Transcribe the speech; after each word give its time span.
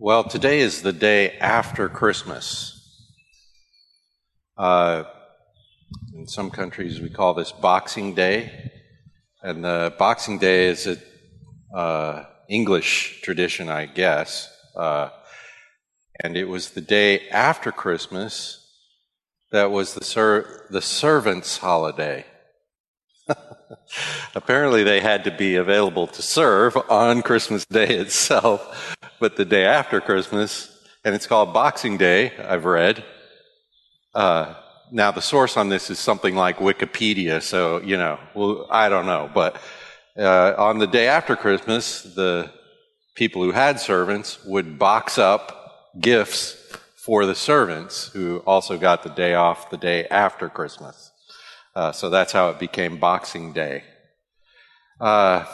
Well, 0.00 0.22
today 0.22 0.60
is 0.60 0.82
the 0.82 0.92
day 0.92 1.36
after 1.38 1.88
Christmas. 1.88 3.02
Uh, 4.56 5.02
in 6.14 6.28
some 6.28 6.50
countries, 6.50 7.00
we 7.00 7.10
call 7.10 7.34
this 7.34 7.50
Boxing 7.50 8.14
Day. 8.14 8.70
And 9.42 9.64
the 9.64 9.92
Boxing 9.98 10.38
Day 10.38 10.68
is 10.68 10.86
an 10.86 11.02
uh, 11.74 12.22
English 12.48 13.22
tradition, 13.22 13.68
I 13.68 13.86
guess. 13.86 14.48
Uh, 14.76 15.08
and 16.22 16.36
it 16.36 16.44
was 16.44 16.70
the 16.70 16.80
day 16.80 17.28
after 17.30 17.72
Christmas 17.72 18.64
that 19.50 19.72
was 19.72 19.94
the, 19.94 20.04
ser- 20.04 20.68
the 20.70 20.80
servants' 20.80 21.56
holiday. 21.58 22.24
Apparently, 24.34 24.84
they 24.84 25.00
had 25.00 25.24
to 25.24 25.30
be 25.30 25.56
available 25.56 26.06
to 26.06 26.22
serve 26.22 26.76
on 26.90 27.22
Christmas 27.22 27.64
Day 27.64 27.96
itself, 27.96 28.96
but 29.18 29.36
the 29.36 29.44
day 29.44 29.64
after 29.64 30.00
Christmas, 30.00 30.76
and 31.04 31.14
it's 31.14 31.26
called 31.26 31.52
Boxing 31.52 31.96
Day, 31.96 32.32
I've 32.38 32.64
read. 32.64 33.04
Uh, 34.14 34.54
now, 34.90 35.10
the 35.10 35.20
source 35.20 35.56
on 35.56 35.68
this 35.68 35.90
is 35.90 35.98
something 35.98 36.34
like 36.34 36.58
Wikipedia, 36.58 37.42
so, 37.42 37.80
you 37.82 37.96
know, 37.96 38.18
well, 38.34 38.66
I 38.70 38.88
don't 38.88 39.06
know. 39.06 39.30
But 39.32 39.60
uh, 40.16 40.54
on 40.56 40.78
the 40.78 40.86
day 40.86 41.08
after 41.08 41.36
Christmas, 41.36 42.02
the 42.02 42.50
people 43.14 43.42
who 43.42 43.52
had 43.52 43.80
servants 43.80 44.42
would 44.44 44.78
box 44.78 45.18
up 45.18 45.92
gifts 46.00 46.56
for 46.96 47.26
the 47.26 47.34
servants 47.34 48.08
who 48.08 48.38
also 48.46 48.78
got 48.78 49.02
the 49.02 49.10
day 49.10 49.34
off 49.34 49.70
the 49.70 49.76
day 49.76 50.06
after 50.08 50.48
Christmas. 50.48 51.07
Uh, 51.78 51.92
so 51.92 52.10
that's 52.10 52.32
how 52.32 52.50
it 52.50 52.58
became 52.58 52.98
Boxing 52.98 53.52
Day. 53.52 53.84
Uh, 55.00 55.44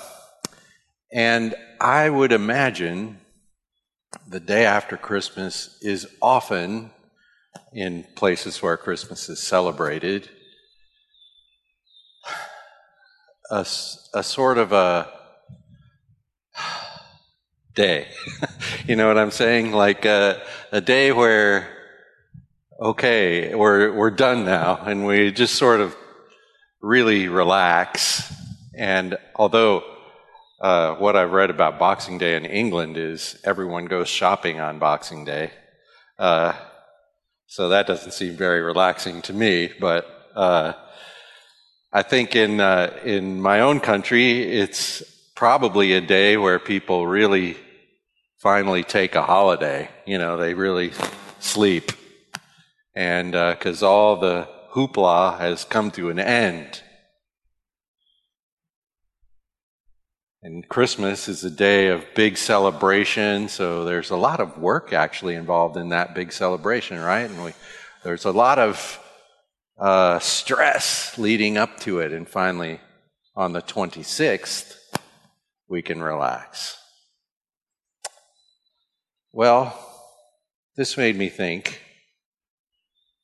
and 1.12 1.54
I 1.78 2.08
would 2.08 2.32
imagine 2.32 3.18
the 4.26 4.40
day 4.40 4.64
after 4.64 4.96
Christmas 4.96 5.76
is 5.82 6.06
often 6.22 6.92
in 7.74 8.06
places 8.16 8.62
where 8.62 8.78
Christmas 8.78 9.28
is 9.28 9.38
celebrated 9.42 10.30
a, 13.50 13.66
a 14.14 14.22
sort 14.22 14.56
of 14.56 14.72
a 14.72 15.06
day. 17.74 18.08
you 18.86 18.96
know 18.96 19.08
what 19.08 19.18
I'm 19.18 19.30
saying? 19.30 19.72
Like 19.72 20.06
a, 20.06 20.40
a 20.72 20.80
day 20.80 21.12
where, 21.12 21.68
okay, 22.80 23.54
we're, 23.54 23.92
we're 23.92 24.10
done 24.10 24.46
now, 24.46 24.82
and 24.86 25.04
we 25.04 25.30
just 25.30 25.56
sort 25.56 25.82
of 25.82 25.94
really 26.84 27.28
relax. 27.28 28.30
And 28.74 29.16
although 29.34 29.82
uh, 30.60 30.96
what 30.96 31.16
I've 31.16 31.32
read 31.32 31.48
about 31.48 31.78
Boxing 31.78 32.18
Day 32.18 32.36
in 32.36 32.44
England 32.44 32.98
is 32.98 33.40
everyone 33.42 33.86
goes 33.86 34.08
shopping 34.08 34.60
on 34.60 34.78
Boxing 34.78 35.24
Day. 35.24 35.50
Uh, 36.18 36.52
so 37.46 37.70
that 37.70 37.86
doesn't 37.86 38.12
seem 38.12 38.36
very 38.36 38.60
relaxing 38.60 39.22
to 39.22 39.32
me, 39.32 39.72
but 39.80 40.06
uh, 40.34 40.74
I 41.90 42.02
think 42.02 42.36
in, 42.36 42.60
uh, 42.60 42.94
in 43.02 43.40
my 43.40 43.60
own 43.60 43.80
country, 43.80 44.42
it's 44.42 45.02
probably 45.34 45.94
a 45.94 46.00
day 46.02 46.36
where 46.36 46.58
people 46.58 47.06
really 47.06 47.56
finally 48.38 48.84
take 48.84 49.14
a 49.14 49.22
holiday. 49.22 49.88
You 50.04 50.18
know, 50.18 50.36
they 50.36 50.52
really 50.52 50.92
sleep. 51.38 51.92
And 52.94 53.32
because 53.32 53.82
uh, 53.82 53.90
all 53.90 54.16
the 54.16 54.48
hoopla 54.74 55.38
has 55.38 55.64
come 55.64 55.90
to 55.92 56.10
an 56.10 56.18
end. 56.18 56.82
And 60.42 60.68
Christmas 60.68 61.28
is 61.28 61.42
a 61.44 61.50
day 61.50 61.88
of 61.88 62.04
big 62.14 62.36
celebration, 62.36 63.48
so 63.48 63.84
there's 63.84 64.10
a 64.10 64.16
lot 64.16 64.40
of 64.40 64.58
work 64.58 64.92
actually 64.92 65.36
involved 65.36 65.76
in 65.76 65.88
that 65.90 66.14
big 66.14 66.32
celebration, 66.32 66.98
right? 67.00 67.30
And 67.30 67.44
we, 67.44 67.52
there's 68.02 68.26
a 68.26 68.32
lot 68.32 68.58
of 68.58 69.00
uh, 69.78 70.18
stress 70.18 71.16
leading 71.16 71.56
up 71.56 71.80
to 71.80 72.00
it, 72.00 72.12
and 72.12 72.28
finally, 72.28 72.80
on 73.34 73.52
the 73.52 73.62
26th, 73.62 74.76
we 75.68 75.82
can 75.82 76.02
relax. 76.02 76.76
Well, 79.32 79.78
this 80.76 80.96
made 80.96 81.16
me 81.16 81.28
think 81.28 81.80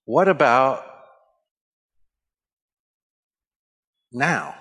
what 0.07 0.27
about 0.27 0.90
now? 4.13 4.55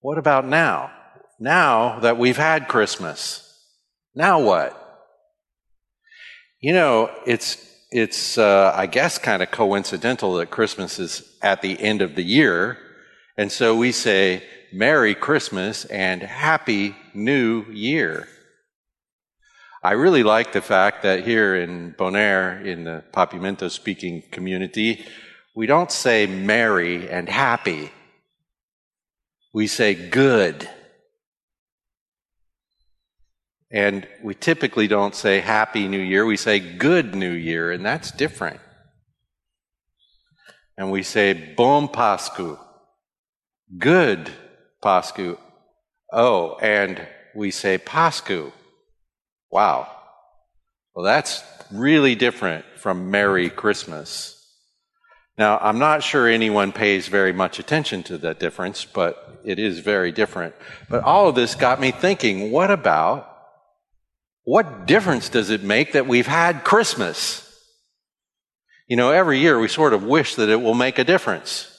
What 0.00 0.18
about 0.18 0.46
now? 0.46 0.90
Now 1.40 2.00
that 2.00 2.18
we've 2.18 2.36
had 2.36 2.68
Christmas, 2.68 3.44
now 4.14 4.40
what? 4.40 4.74
You 6.60 6.72
know, 6.72 7.10
it's 7.26 7.64
it's 7.90 8.36
uh, 8.38 8.72
I 8.74 8.86
guess 8.86 9.18
kind 9.18 9.42
of 9.42 9.50
coincidental 9.50 10.34
that 10.34 10.50
Christmas 10.50 10.98
is 10.98 11.36
at 11.42 11.62
the 11.62 11.80
end 11.80 12.02
of 12.02 12.16
the 12.16 12.24
year, 12.24 12.78
and 13.36 13.50
so 13.50 13.76
we 13.76 13.92
say 13.92 14.42
Merry 14.72 15.14
Christmas 15.14 15.84
and 15.86 16.22
Happy 16.22 16.96
New 17.14 17.64
Year. 17.70 18.28
I 19.82 19.92
really 19.92 20.24
like 20.24 20.52
the 20.52 20.60
fact 20.60 21.02
that 21.04 21.24
here 21.24 21.54
in 21.54 21.94
Bonaire, 21.96 22.64
in 22.64 22.84
the 22.84 23.04
Papiamento 23.12 23.70
speaking 23.70 24.22
community, 24.32 25.06
we 25.58 25.66
don't 25.66 25.90
say 25.90 26.24
merry 26.24 27.10
and 27.10 27.28
happy. 27.28 27.90
We 29.52 29.66
say 29.66 29.92
good. 29.92 30.70
And 33.68 34.06
we 34.22 34.36
typically 34.36 34.86
don't 34.86 35.16
say 35.16 35.40
Happy 35.40 35.88
New 35.88 35.98
Year, 35.98 36.24
we 36.24 36.36
say 36.36 36.60
Good 36.60 37.16
New 37.16 37.32
Year, 37.32 37.72
and 37.72 37.84
that's 37.84 38.12
different. 38.12 38.60
And 40.76 40.92
we 40.92 41.02
say 41.02 41.32
Bon 41.56 41.88
Pascu, 41.88 42.56
Good 43.76 44.30
Pascu. 44.80 45.38
Oh, 46.12 46.54
and 46.62 47.04
we 47.34 47.50
say 47.50 47.78
Pascu. 47.78 48.52
Wow. 49.50 49.90
Well, 50.94 51.04
that's 51.04 51.42
really 51.72 52.14
different 52.14 52.64
from 52.76 53.10
Merry 53.10 53.50
Christmas. 53.50 54.37
Now, 55.38 55.58
I'm 55.58 55.78
not 55.78 56.02
sure 56.02 56.26
anyone 56.26 56.72
pays 56.72 57.06
very 57.06 57.32
much 57.32 57.60
attention 57.60 58.02
to 58.04 58.18
that 58.18 58.40
difference, 58.40 58.84
but 58.84 59.40
it 59.44 59.60
is 59.60 59.78
very 59.78 60.10
different. 60.10 60.56
But 60.90 61.04
all 61.04 61.28
of 61.28 61.36
this 61.36 61.54
got 61.54 61.80
me 61.80 61.92
thinking 61.92 62.50
what 62.50 62.72
about, 62.72 63.32
what 64.42 64.86
difference 64.86 65.28
does 65.28 65.50
it 65.50 65.62
make 65.62 65.92
that 65.92 66.08
we've 66.08 66.26
had 66.26 66.64
Christmas? 66.64 67.44
You 68.88 68.96
know, 68.96 69.12
every 69.12 69.38
year 69.38 69.60
we 69.60 69.68
sort 69.68 69.92
of 69.92 70.02
wish 70.02 70.34
that 70.34 70.48
it 70.48 70.60
will 70.60 70.74
make 70.74 70.98
a 70.98 71.04
difference. 71.04 71.72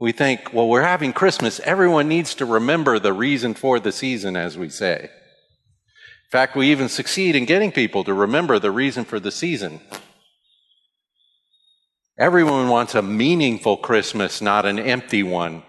We 0.00 0.10
think, 0.10 0.52
well, 0.52 0.68
we're 0.68 0.82
having 0.82 1.12
Christmas. 1.12 1.60
Everyone 1.60 2.08
needs 2.08 2.34
to 2.36 2.44
remember 2.44 2.98
the 2.98 3.12
reason 3.12 3.54
for 3.54 3.78
the 3.78 3.92
season, 3.92 4.36
as 4.36 4.58
we 4.58 4.70
say. 4.70 5.04
In 5.04 6.30
fact, 6.32 6.56
we 6.56 6.72
even 6.72 6.88
succeed 6.88 7.36
in 7.36 7.44
getting 7.44 7.70
people 7.70 8.02
to 8.02 8.12
remember 8.12 8.58
the 8.58 8.72
reason 8.72 9.04
for 9.04 9.20
the 9.20 9.30
season. 9.30 9.80
Everyone 12.16 12.68
wants 12.68 12.94
a 12.94 13.02
meaningful 13.02 13.76
Christmas, 13.76 14.40
not 14.40 14.66
an 14.66 14.78
empty 14.78 15.24
one, 15.24 15.64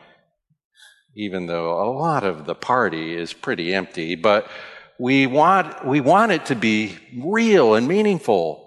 even 1.16 1.48
though 1.48 1.82
a 1.82 1.90
lot 1.90 2.24
of 2.24 2.46
the 2.46 2.54
party 2.54 3.16
is 3.16 3.34
pretty 3.34 3.74
empty. 3.74 4.14
But 4.14 4.48
we 5.00 5.26
want, 5.26 5.84
we 5.88 6.02
want 6.02 6.32
it 6.32 6.46
to 6.48 6.56
be 6.56 6.98
real 7.18 7.74
and 7.74 7.88
meaningful. 7.88 8.62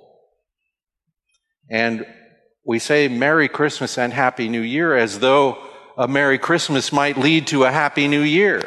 And 1.71 2.05
we 2.67 2.81
say 2.81 3.07
Merry 3.07 3.49
Christmas 3.49 3.97
and 3.97 4.13
Happy 4.13 4.49
New 4.49 4.61
Year 4.61 4.97
as 4.97 5.21
though 5.21 5.59
a 5.97 6.09
Merry 6.09 6.39
Christmas 6.39 6.93
might 6.93 7.17
lead 7.17 7.47
to 7.49 7.63
a 7.63 7.71
Happy 7.71 8.09
New 8.09 8.23
Year. 8.23 8.63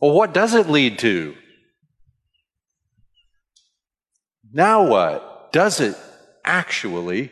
Well, 0.00 0.12
what 0.12 0.34
does 0.34 0.54
it 0.54 0.68
lead 0.68 0.98
to? 1.00 1.36
Now 4.52 4.84
what? 4.88 5.52
Does 5.52 5.78
it 5.78 5.96
actually 6.50 7.30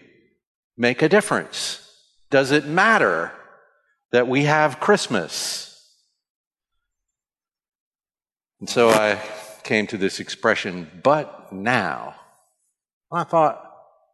make 0.76 1.02
a 1.02 1.08
difference? 1.08 1.84
Does 2.30 2.52
it 2.52 2.66
matter 2.66 3.32
that 4.12 4.28
we 4.28 4.44
have 4.44 4.78
Christmas? 4.78 5.74
And 8.60 8.68
so 8.68 8.90
I 8.90 9.20
came 9.64 9.86
to 9.88 9.98
this 9.98 10.20
expression, 10.20 10.88
but 11.02 11.52
now. 11.52 12.14
I 13.12 13.24
thought, 13.24 13.64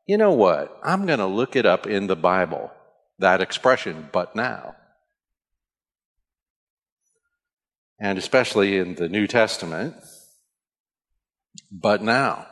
you 0.07 0.17
know 0.17 0.33
what? 0.33 0.79
I'm 0.83 1.07
going 1.07 1.19
to 1.19 1.27
look 1.27 1.55
it 1.55 1.67
up 1.67 1.87
in 1.87 2.07
the 2.07 2.17
Bible, 2.17 2.73
that 3.19 3.41
expression, 3.43 4.09
but 4.11 4.35
now. 4.35 4.75
And 8.01 8.19
especially 8.19 8.79
in 8.79 8.95
the 8.95 9.09
New 9.09 9.27
Testament, 9.27 9.97
but 11.71 12.03
now. 12.03 12.47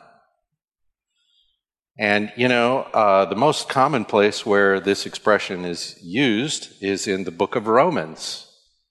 And, 1.99 2.33
you 2.35 2.47
know, 2.47 2.79
uh, 2.93 3.25
the 3.25 3.35
most 3.35 3.69
common 3.69 4.03
place 4.03 4.45
where 4.45 4.79
this 4.79 5.05
expression 5.05 5.63
is 5.63 5.95
used 6.01 6.81
is 6.81 7.07
in 7.07 7.23
the 7.23 7.31
book 7.31 7.55
of 7.55 7.67
Romans, 7.67 8.47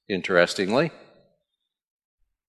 interestingly. 0.09 0.93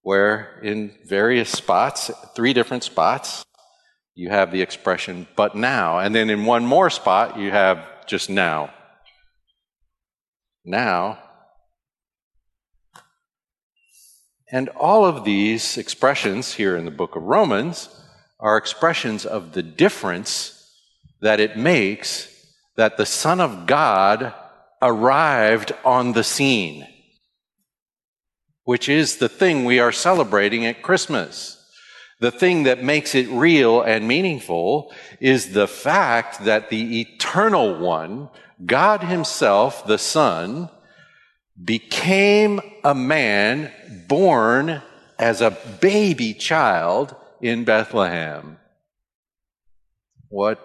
where 0.03 0.59
in 0.61 0.91
various 1.05 1.49
spots, 1.49 2.11
three 2.35 2.53
different 2.53 2.83
spots, 2.83 3.43
you 4.13 4.29
have 4.29 4.51
the 4.51 4.61
expression, 4.61 5.27
but 5.35 5.55
now. 5.55 5.97
And 5.97 6.13
then 6.13 6.29
in 6.29 6.45
one 6.45 6.65
more 6.65 6.89
spot, 6.89 7.39
you 7.39 7.51
have 7.51 8.05
just 8.05 8.29
now. 8.29 8.71
Now. 10.63 11.19
And 14.51 14.69
all 14.69 15.05
of 15.05 15.23
these 15.23 15.77
expressions 15.77 16.53
here 16.53 16.77
in 16.77 16.85
the 16.85 16.91
book 16.91 17.15
of 17.15 17.23
Romans 17.23 17.89
are 18.43 18.57
expressions 18.57 19.25
of 19.25 19.53
the 19.53 19.63
difference 19.63 20.69
that 21.21 21.39
it 21.39 21.57
makes 21.57 22.29
that 22.75 22.97
the 22.97 23.05
Son 23.05 23.39
of 23.39 23.65
God 23.65 24.33
arrived 24.81 25.71
on 25.85 26.11
the 26.11 26.25
scene, 26.25 26.85
which 28.65 28.89
is 28.89 29.15
the 29.15 29.29
thing 29.29 29.63
we 29.63 29.79
are 29.79 29.93
celebrating 29.93 30.65
at 30.65 30.81
Christmas. 30.81 31.57
The 32.19 32.31
thing 32.31 32.63
that 32.63 32.83
makes 32.83 33.15
it 33.15 33.29
real 33.29 33.81
and 33.81 34.09
meaningful 34.09 34.93
is 35.21 35.53
the 35.53 35.67
fact 35.67 36.43
that 36.43 36.69
the 36.69 36.99
eternal 36.99 37.79
one, 37.79 38.29
God 38.65 39.03
Himself, 39.03 39.87
the 39.87 39.97
Son, 39.97 40.69
became 41.63 42.59
a 42.83 42.93
man 42.93 43.71
born 44.09 44.81
as 45.17 45.39
a 45.39 45.57
baby 45.79 46.33
child 46.33 47.15
in 47.43 47.65
Bethlehem. 47.65 48.57
What, 50.29 50.59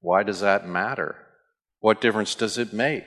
why 0.00 0.22
does 0.22 0.40
that 0.40 0.66
matter? 0.66 1.14
What 1.80 2.00
difference 2.00 2.34
does 2.34 2.56
it 2.56 2.72
make? 2.72 3.04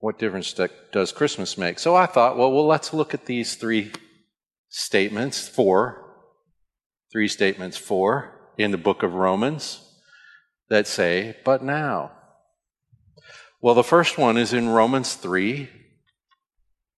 What 0.00 0.18
difference 0.18 0.54
does 0.92 1.10
Christmas 1.10 1.56
make? 1.56 1.78
So 1.78 1.96
I 1.96 2.04
thought, 2.04 2.36
well, 2.36 2.52
well, 2.52 2.66
let's 2.66 2.92
look 2.92 3.14
at 3.14 3.24
these 3.24 3.54
three 3.54 3.92
statements, 4.68 5.48
four, 5.48 6.04
three 7.10 7.26
statements, 7.26 7.78
four 7.78 8.52
in 8.58 8.72
the 8.72 8.76
book 8.76 9.02
of 9.02 9.14
Romans 9.14 9.80
that 10.68 10.86
say, 10.86 11.34
but 11.46 11.64
now. 11.64 12.12
Well, 13.62 13.74
the 13.74 13.82
first 13.82 14.18
one 14.18 14.36
is 14.36 14.52
in 14.52 14.68
Romans 14.68 15.14
3. 15.14 15.70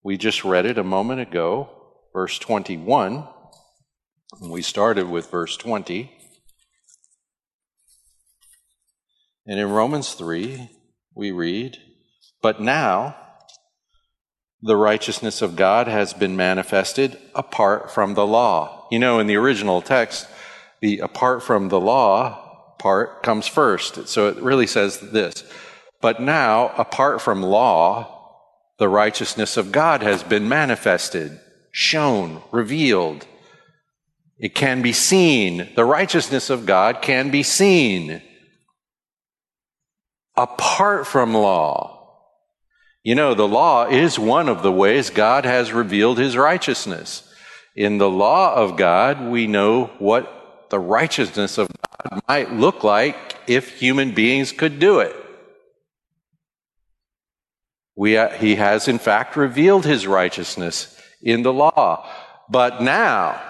We 0.03 0.17
just 0.17 0.43
read 0.43 0.65
it 0.65 0.77
a 0.77 0.83
moment 0.83 1.21
ago 1.21 1.76
verse 2.17 2.39
21. 2.39 3.27
We 4.41 4.63
started 4.63 5.07
with 5.07 5.29
verse 5.29 5.55
20. 5.55 6.11
And 9.45 9.59
in 9.59 9.69
Romans 9.69 10.15
3, 10.15 10.67
we 11.13 11.29
read, 11.29 11.77
But 12.41 12.59
now 12.59 13.15
the 14.63 14.75
righteousness 14.75 15.43
of 15.43 15.55
God 15.55 15.85
has 15.87 16.15
been 16.15 16.35
manifested 16.35 17.19
apart 17.35 17.91
from 17.91 18.15
the 18.15 18.25
law. 18.25 18.87
You 18.89 18.97
know, 18.97 19.19
in 19.19 19.27
the 19.27 19.37
original 19.37 19.83
text, 19.83 20.27
the 20.81 20.97
apart 20.97 21.43
from 21.43 21.69
the 21.69 21.79
law 21.79 22.73
part 22.79 23.21
comes 23.21 23.45
first. 23.45 24.07
So 24.07 24.27
it 24.27 24.37
really 24.37 24.65
says 24.65 24.99
this. 24.99 25.43
But 26.01 26.19
now, 26.19 26.69
apart 26.79 27.21
from 27.21 27.43
law, 27.43 28.39
the 28.79 28.89
righteousness 28.89 29.55
of 29.55 29.71
God 29.71 30.01
has 30.01 30.23
been 30.23 30.49
manifested 30.49 31.41
shown, 31.77 32.41
revealed. 32.51 33.27
It 34.39 34.55
can 34.55 34.81
be 34.81 34.93
seen. 34.93 35.69
The 35.75 35.85
righteousness 35.85 36.49
of 36.49 36.65
God 36.65 37.03
can 37.03 37.29
be 37.29 37.43
seen 37.43 38.23
apart 40.35 41.05
from 41.05 41.35
law. 41.35 42.15
You 43.03 43.13
know, 43.13 43.35
the 43.35 43.47
law 43.47 43.85
is 43.85 44.17
one 44.17 44.49
of 44.49 44.63
the 44.63 44.71
ways 44.71 45.11
God 45.11 45.45
has 45.45 45.71
revealed 45.71 46.17
his 46.17 46.35
righteousness. 46.35 47.31
In 47.75 47.99
the 47.99 48.09
law 48.09 48.55
of 48.55 48.75
God, 48.75 49.29
we 49.29 49.45
know 49.45 49.91
what 49.99 50.65
the 50.71 50.79
righteousness 50.79 51.59
of 51.59 51.67
God 51.67 52.21
might 52.27 52.51
look 52.51 52.83
like 52.83 53.35
if 53.45 53.79
human 53.79 54.15
beings 54.15 54.51
could 54.51 54.79
do 54.79 54.99
it. 54.99 55.15
We, 57.95 58.17
uh, 58.17 58.29
he 58.29 58.55
has, 58.55 58.87
in 58.87 58.97
fact, 58.97 59.35
revealed 59.35 59.85
his 59.85 60.07
righteousness 60.07 60.96
in 61.21 61.43
the 61.43 61.53
law. 61.53 62.07
But 62.49 62.81
now, 62.81 63.41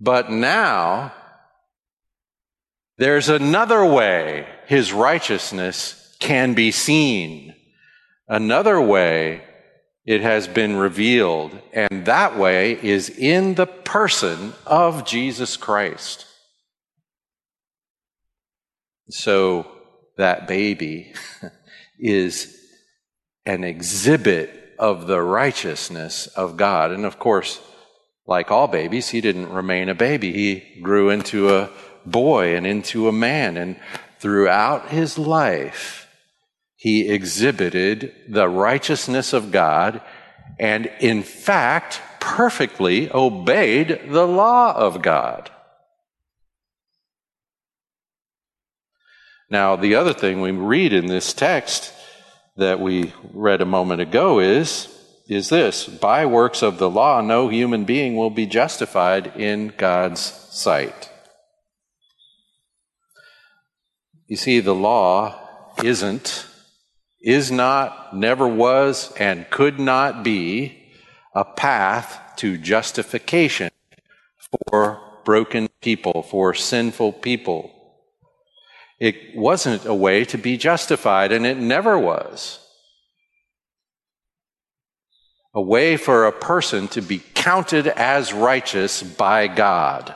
but 0.00 0.30
now, 0.30 1.12
there's 2.98 3.28
another 3.28 3.84
way 3.84 4.46
his 4.66 4.92
righteousness 4.92 6.16
can 6.18 6.54
be 6.54 6.70
seen. 6.70 7.54
Another 8.28 8.80
way 8.80 9.42
it 10.04 10.20
has 10.20 10.48
been 10.48 10.76
revealed, 10.76 11.56
and 11.72 12.06
that 12.06 12.36
way 12.36 12.72
is 12.72 13.08
in 13.08 13.54
the 13.54 13.66
person 13.66 14.52
of 14.66 15.04
Jesus 15.04 15.56
Christ. 15.56 16.26
So 19.10 19.66
that 20.16 20.48
baby 20.48 21.12
is 21.98 22.56
an 23.46 23.62
exhibit 23.62 24.61
of 24.82 25.06
the 25.06 25.22
righteousness 25.22 26.26
of 26.26 26.56
God. 26.56 26.90
And 26.90 27.04
of 27.04 27.16
course, 27.16 27.60
like 28.26 28.50
all 28.50 28.66
babies, 28.66 29.10
he 29.10 29.20
didn't 29.20 29.52
remain 29.52 29.88
a 29.88 29.94
baby. 29.94 30.32
He 30.32 30.80
grew 30.80 31.08
into 31.08 31.54
a 31.54 31.70
boy 32.04 32.56
and 32.56 32.66
into 32.66 33.06
a 33.06 33.12
man. 33.12 33.56
And 33.56 33.76
throughout 34.18 34.88
his 34.88 35.16
life, 35.16 36.08
he 36.74 37.08
exhibited 37.08 38.12
the 38.28 38.48
righteousness 38.48 39.32
of 39.32 39.52
God 39.52 40.02
and, 40.58 40.90
in 40.98 41.22
fact, 41.22 42.02
perfectly 42.18 43.08
obeyed 43.12 44.00
the 44.08 44.26
law 44.26 44.74
of 44.74 45.00
God. 45.00 45.48
Now, 49.48 49.76
the 49.76 49.94
other 49.94 50.12
thing 50.12 50.40
we 50.40 50.50
read 50.50 50.92
in 50.92 51.06
this 51.06 51.32
text 51.32 51.92
that 52.56 52.80
we 52.80 53.12
read 53.32 53.60
a 53.60 53.66
moment 53.66 54.00
ago 54.00 54.38
is 54.38 54.88
is 55.28 55.48
this 55.48 55.86
by 55.86 56.26
works 56.26 56.62
of 56.62 56.78
the 56.78 56.90
law 56.90 57.20
no 57.20 57.48
human 57.48 57.84
being 57.84 58.16
will 58.16 58.30
be 58.30 58.46
justified 58.46 59.28
in 59.36 59.72
God's 59.76 60.20
sight. 60.20 61.10
You 64.26 64.36
see 64.36 64.60
the 64.60 64.74
law 64.74 65.72
isn't 65.82 66.46
is 67.22 67.50
not 67.50 68.14
never 68.16 68.46
was 68.46 69.12
and 69.16 69.48
could 69.48 69.78
not 69.78 70.24
be 70.24 70.82
a 71.34 71.44
path 71.44 72.18
to 72.36 72.58
justification 72.58 73.70
for 74.68 75.00
broken 75.24 75.68
people, 75.80 76.22
for 76.22 76.52
sinful 76.52 77.12
people. 77.12 77.81
It 79.02 79.34
wasn't 79.34 79.84
a 79.84 79.92
way 79.92 80.24
to 80.26 80.38
be 80.38 80.56
justified, 80.56 81.32
and 81.32 81.44
it 81.44 81.56
never 81.56 81.98
was. 81.98 82.60
A 85.56 85.60
way 85.60 85.96
for 85.96 86.24
a 86.24 86.30
person 86.30 86.86
to 86.94 87.00
be 87.02 87.20
counted 87.34 87.88
as 87.88 88.32
righteous 88.32 89.02
by 89.02 89.48
God. 89.48 90.14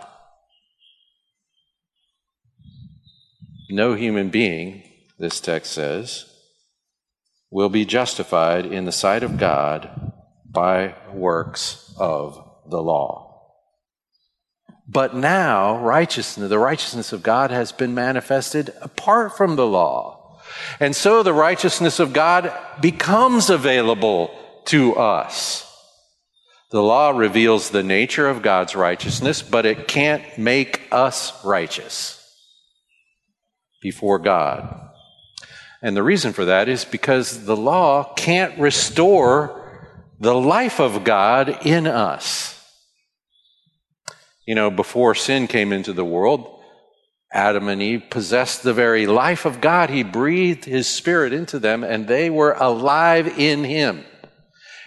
No 3.69 3.95
human 3.95 4.29
being, 4.29 4.85
this 5.19 5.41
text 5.41 5.73
says, 5.73 6.33
will 7.51 7.69
be 7.69 7.85
justified 7.85 8.67
in 8.67 8.85
the 8.85 8.93
sight 8.93 9.25
of 9.25 9.37
God 9.37 10.13
by 10.49 10.95
works 11.13 11.93
of 11.99 12.41
the 12.71 12.81
law. 12.81 13.26
But 14.89 15.17
now, 15.17 15.79
righteousness, 15.79 16.49
the 16.49 16.59
righteousness 16.59 17.13
of 17.13 17.23
God 17.23 17.51
has 17.51 17.73
been 17.73 17.95
manifested 17.95 18.73
apart 18.81 19.37
from 19.37 19.57
the 19.57 19.67
law. 19.67 20.41
And 20.79 20.95
so 20.95 21.23
the 21.23 21.33
righteousness 21.33 21.99
of 21.99 22.13
God 22.13 22.53
becomes 22.81 23.51
available 23.51 24.31
to 24.67 24.95
us. 24.95 25.63
The 26.71 26.83
law 26.83 27.11
reveals 27.11 27.71
the 27.71 27.83
nature 27.83 28.29
of 28.29 28.43
God's 28.43 28.75
righteousness, 28.75 29.43
but 29.43 29.67
it 29.67 29.89
can't 29.89 30.23
make 30.39 30.83
us 30.91 31.45
righteous 31.45 32.23
before 33.81 34.19
God. 34.19 34.91
And 35.83 35.97
the 35.97 36.03
reason 36.03 36.33
for 36.33 36.47
that 36.47 36.69
is 36.69 36.85
because 36.85 37.45
the 37.45 37.57
law 37.57 38.15
can't 38.15 38.59
restore 38.59 39.63
the 40.19 40.35
life 40.35 40.81
of 40.81 41.05
God 41.05 41.67
in 41.67 41.87
us. 41.87 42.56
You 44.47 44.55
know, 44.55 44.71
before 44.71 45.15
sin 45.15 45.49
came 45.49 45.73
into 45.73 45.93
the 45.93 46.05
world, 46.05 46.63
Adam 47.33 47.69
and 47.69 47.83
Eve 47.83 48.05
possessed 48.09 48.63
the 48.63 48.73
very 48.73 49.07
life 49.07 49.45
of 49.45 49.61
God. 49.61 49.91
He 49.91 50.05
breathed 50.05 50.65
his 50.65 50.89
spirit 50.89 51.33
into 51.33 51.59
them 51.59 51.83
and 51.83 52.07
they 52.07 52.31
were 52.31 52.53
alive 52.53 53.39
in 53.39 53.65
him. 53.65 54.05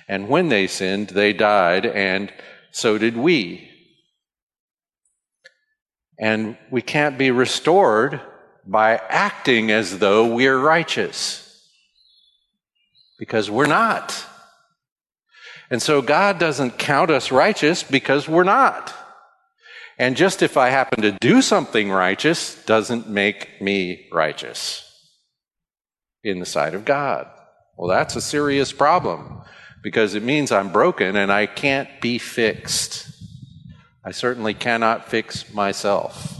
And 0.07 0.29
when 0.29 0.49
they 0.49 0.65
sinned, 0.65 1.09
they 1.09 1.33
died 1.33 1.85
and 1.85 2.33
so 2.71 2.97
did 2.97 3.17
we. 3.17 3.69
And 6.17 6.57
we 6.71 6.81
can't 6.81 7.17
be 7.17 7.31
restored 7.31 8.21
by 8.65 8.97
acting 8.97 9.71
as 9.71 9.99
though 9.99 10.33
we're 10.33 10.57
righteous. 10.57 11.45
Because 13.17 13.51
we're 13.51 13.67
not. 13.67 14.25
And 15.69 15.81
so 15.81 16.01
God 16.01 16.39
doesn't 16.39 16.79
count 16.79 17.11
us 17.11 17.31
righteous 17.31 17.83
because 17.83 18.27
we're 18.27 18.43
not. 18.43 18.93
And 19.99 20.15
just 20.15 20.41
if 20.41 20.55
I 20.55 20.69
happen 20.69 21.01
to 21.01 21.11
do 21.11 21.41
something 21.41 21.91
righteous 21.91 22.55
doesn't 22.63 23.09
make 23.09 23.61
me 23.61 24.07
righteous 24.13 24.85
in 26.23 26.39
the 26.39 26.45
sight 26.45 26.73
of 26.73 26.85
God. 26.85 27.27
Well, 27.77 27.89
that's 27.89 28.15
a 28.15 28.21
serious 28.21 28.71
problem 28.71 29.41
because 29.83 30.15
it 30.15 30.23
means 30.23 30.53
I'm 30.53 30.71
broken 30.71 31.17
and 31.17 31.29
I 31.29 31.47
can't 31.47 31.89
be 31.99 32.17
fixed. 32.17 33.07
I 34.03 34.11
certainly 34.11 34.53
cannot 34.53 35.09
fix 35.09 35.53
myself. 35.53 36.37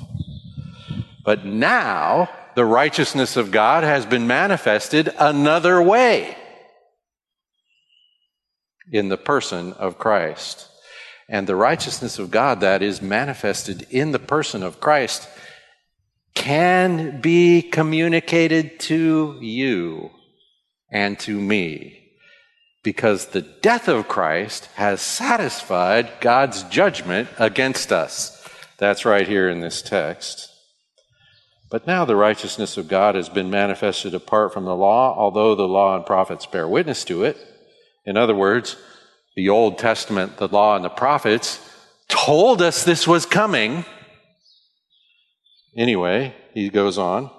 But 1.25 1.45
now 1.45 2.29
the 2.55 2.65
righteousness 2.65 3.35
of 3.35 3.51
God 3.51 3.83
has 3.83 4.05
been 4.05 4.25
manifested 4.25 5.13
another 5.19 5.81
way 5.81 6.37
in 8.89 9.09
the 9.09 9.17
person 9.17 9.73
of 9.73 9.97
Christ. 9.97 10.68
And 11.29 11.45
the 11.45 11.55
righteousness 11.55 12.17
of 12.17 12.31
God 12.31 12.59
that 12.61 12.81
is 12.81 13.03
manifested 13.03 13.85
in 13.91 14.11
the 14.11 14.19
person 14.19 14.63
of 14.63 14.79
Christ 14.79 15.29
can 16.33 17.21
be 17.21 17.61
communicated 17.61 18.79
to 18.81 19.37
you 19.39 20.09
and 20.91 21.19
to 21.19 21.39
me 21.39 21.99
because 22.83 23.27
the 23.27 23.41
death 23.41 23.87
of 23.87 24.07
Christ 24.07 24.65
has 24.75 25.01
satisfied 25.01 26.09
God's 26.19 26.63
judgment 26.63 27.29
against 27.37 27.91
us. 27.91 28.35
That's 28.77 29.05
right 29.05 29.27
here 29.27 29.49
in 29.49 29.59
this 29.59 29.83
text. 29.83 30.49
But 31.69 31.85
now 31.85 32.05
the 32.05 32.15
righteousness 32.15 32.77
of 32.77 32.87
God 32.87 33.13
has 33.13 33.29
been 33.29 33.51
manifested 33.51 34.15
apart 34.15 34.53
from 34.53 34.65
the 34.65 34.75
law, 34.75 35.15
although 35.15 35.53
the 35.53 35.67
law 35.67 35.95
and 35.95 36.05
prophets 36.05 36.47
bear 36.47 36.67
witness 36.67 37.03
to 37.05 37.23
it. 37.23 37.37
In 38.05 38.17
other 38.17 38.33
words, 38.33 38.75
the 39.39 39.47
Old 39.47 39.77
Testament, 39.77 40.35
the 40.35 40.49
law, 40.49 40.75
and 40.75 40.83
the 40.83 40.89
prophets 40.89 41.65
told 42.09 42.61
us 42.61 42.83
this 42.83 43.07
was 43.07 43.25
coming. 43.25 43.85
Anyway, 45.77 46.35
he 46.53 46.67
goes 46.69 46.97
on. 46.97 47.31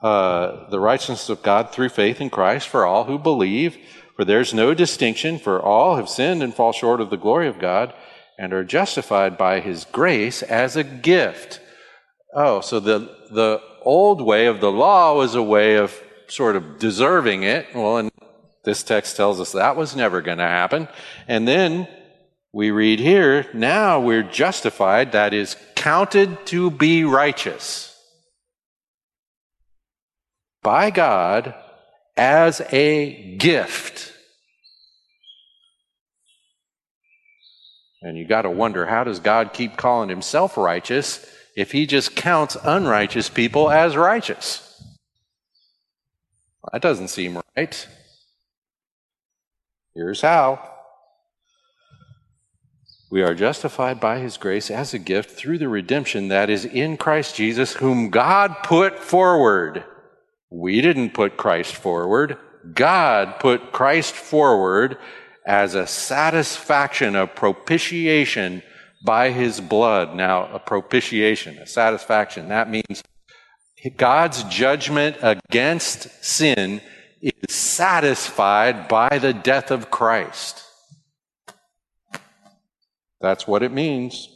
Uh, 0.00 0.70
the 0.70 0.78
righteousness 0.78 1.28
of 1.28 1.42
God 1.42 1.72
through 1.72 1.88
faith 1.88 2.20
in 2.20 2.30
Christ 2.30 2.68
for 2.68 2.86
all 2.86 3.02
who 3.02 3.18
believe, 3.18 3.76
for 4.14 4.24
there's 4.24 4.54
no 4.54 4.74
distinction, 4.74 5.40
for 5.40 5.60
all 5.60 5.96
have 5.96 6.08
sinned 6.08 6.40
and 6.40 6.54
fall 6.54 6.70
short 6.70 7.00
of 7.00 7.10
the 7.10 7.16
glory 7.16 7.48
of 7.48 7.58
God 7.58 7.92
and 8.38 8.52
are 8.52 8.62
justified 8.62 9.36
by 9.36 9.58
his 9.58 9.84
grace 9.86 10.40
as 10.44 10.76
a 10.76 10.84
gift. 10.84 11.58
Oh, 12.32 12.60
so 12.60 12.78
the, 12.78 13.00
the 13.28 13.60
old 13.80 14.22
way 14.22 14.46
of 14.46 14.60
the 14.60 14.70
law 14.70 15.16
was 15.16 15.34
a 15.34 15.42
way 15.42 15.74
of 15.74 16.00
sort 16.28 16.54
of 16.54 16.78
deserving 16.78 17.42
it. 17.42 17.66
Well, 17.74 17.96
and 17.96 18.11
this 18.64 18.82
text 18.82 19.16
tells 19.16 19.40
us 19.40 19.52
that 19.52 19.76
was 19.76 19.96
never 19.96 20.22
going 20.22 20.38
to 20.38 20.44
happen. 20.44 20.88
And 21.26 21.46
then 21.46 21.88
we 22.52 22.70
read 22.70 23.00
here, 23.00 23.46
now 23.54 24.00
we're 24.00 24.22
justified, 24.22 25.12
that 25.12 25.34
is, 25.34 25.56
counted 25.74 26.46
to 26.46 26.70
be 26.70 27.04
righteous 27.04 27.88
by 30.62 30.90
God 30.90 31.54
as 32.16 32.60
a 32.70 33.36
gift. 33.36 34.12
And 38.02 38.18
you 38.18 38.26
got 38.26 38.42
to 38.42 38.50
wonder 38.50 38.86
how 38.86 39.04
does 39.04 39.20
God 39.20 39.52
keep 39.52 39.76
calling 39.76 40.08
himself 40.08 40.56
righteous 40.56 41.24
if 41.56 41.72
he 41.72 41.86
just 41.86 42.16
counts 42.16 42.56
unrighteous 42.62 43.28
people 43.28 43.70
as 43.70 43.96
righteous? 43.96 44.68
That 46.72 46.82
doesn't 46.82 47.08
seem 47.08 47.40
right. 47.56 47.88
Here's 49.94 50.22
how. 50.22 50.68
We 53.10 53.22
are 53.22 53.34
justified 53.34 54.00
by 54.00 54.20
his 54.20 54.38
grace 54.38 54.70
as 54.70 54.94
a 54.94 54.98
gift 54.98 55.32
through 55.32 55.58
the 55.58 55.68
redemption 55.68 56.28
that 56.28 56.48
is 56.48 56.64
in 56.64 56.96
Christ 56.96 57.36
Jesus, 57.36 57.74
whom 57.74 58.08
God 58.08 58.56
put 58.62 58.98
forward. 58.98 59.84
We 60.50 60.80
didn't 60.80 61.10
put 61.10 61.36
Christ 61.36 61.74
forward. 61.74 62.38
God 62.72 63.38
put 63.38 63.70
Christ 63.72 64.14
forward 64.14 64.96
as 65.44 65.74
a 65.74 65.86
satisfaction, 65.86 67.14
a 67.14 67.26
propitiation 67.26 68.62
by 69.04 69.30
his 69.30 69.60
blood. 69.60 70.14
Now, 70.14 70.46
a 70.52 70.58
propitiation, 70.58 71.58
a 71.58 71.66
satisfaction, 71.66 72.48
that 72.48 72.70
means 72.70 73.02
God's 73.96 74.44
judgment 74.44 75.16
against 75.20 76.24
sin 76.24 76.80
is 77.22 77.54
satisfied 77.54 78.88
by 78.88 79.18
the 79.18 79.32
death 79.32 79.70
of 79.70 79.90
Christ. 79.90 80.64
That's 83.20 83.46
what 83.46 83.62
it 83.62 83.72
means. 83.72 84.28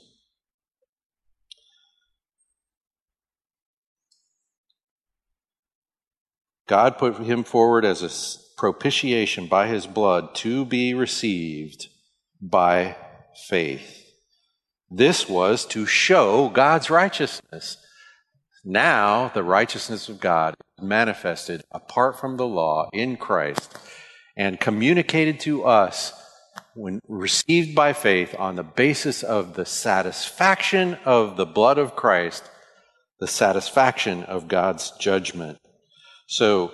God 6.69 6.99
put 6.99 7.16
him 7.19 7.45
forward 7.45 7.85
as 7.85 8.02
a 8.02 8.57
propitiation 8.57 9.47
by 9.47 9.69
his 9.69 9.87
blood 9.87 10.35
to 10.37 10.64
be 10.64 10.95
received 10.95 11.88
by 12.40 12.97
faith. 13.49 14.05
This 14.90 15.28
was 15.28 15.66
to 15.66 15.87
show 15.87 16.49
God's 16.49 16.90
righteousness. 16.90 17.78
Now, 18.68 19.28
the 19.28 19.44
righteousness 19.44 20.08
of 20.08 20.18
God 20.18 20.56
is 20.76 20.85
manifested 20.85 21.62
apart 21.70 22.18
from 22.18 22.37
the 22.37 22.49
law 22.49 22.90
in 22.92 23.16
Christ 23.16 23.78
and 24.37 24.58
communicated 24.58 25.38
to 25.40 25.62
us 25.62 26.12
when 26.75 26.99
received 27.06 27.76
by 27.76 27.92
faith 27.92 28.35
on 28.37 28.56
the 28.56 28.64
basis 28.64 29.23
of 29.23 29.54
the 29.54 29.64
satisfaction 29.64 30.99
of 31.04 31.37
the 31.37 31.46
blood 31.46 31.78
of 31.78 31.94
Christ, 31.94 32.50
the 33.20 33.28
satisfaction 33.28 34.25
of 34.25 34.49
God's 34.49 34.90
judgment. 34.99 35.58
So, 36.26 36.73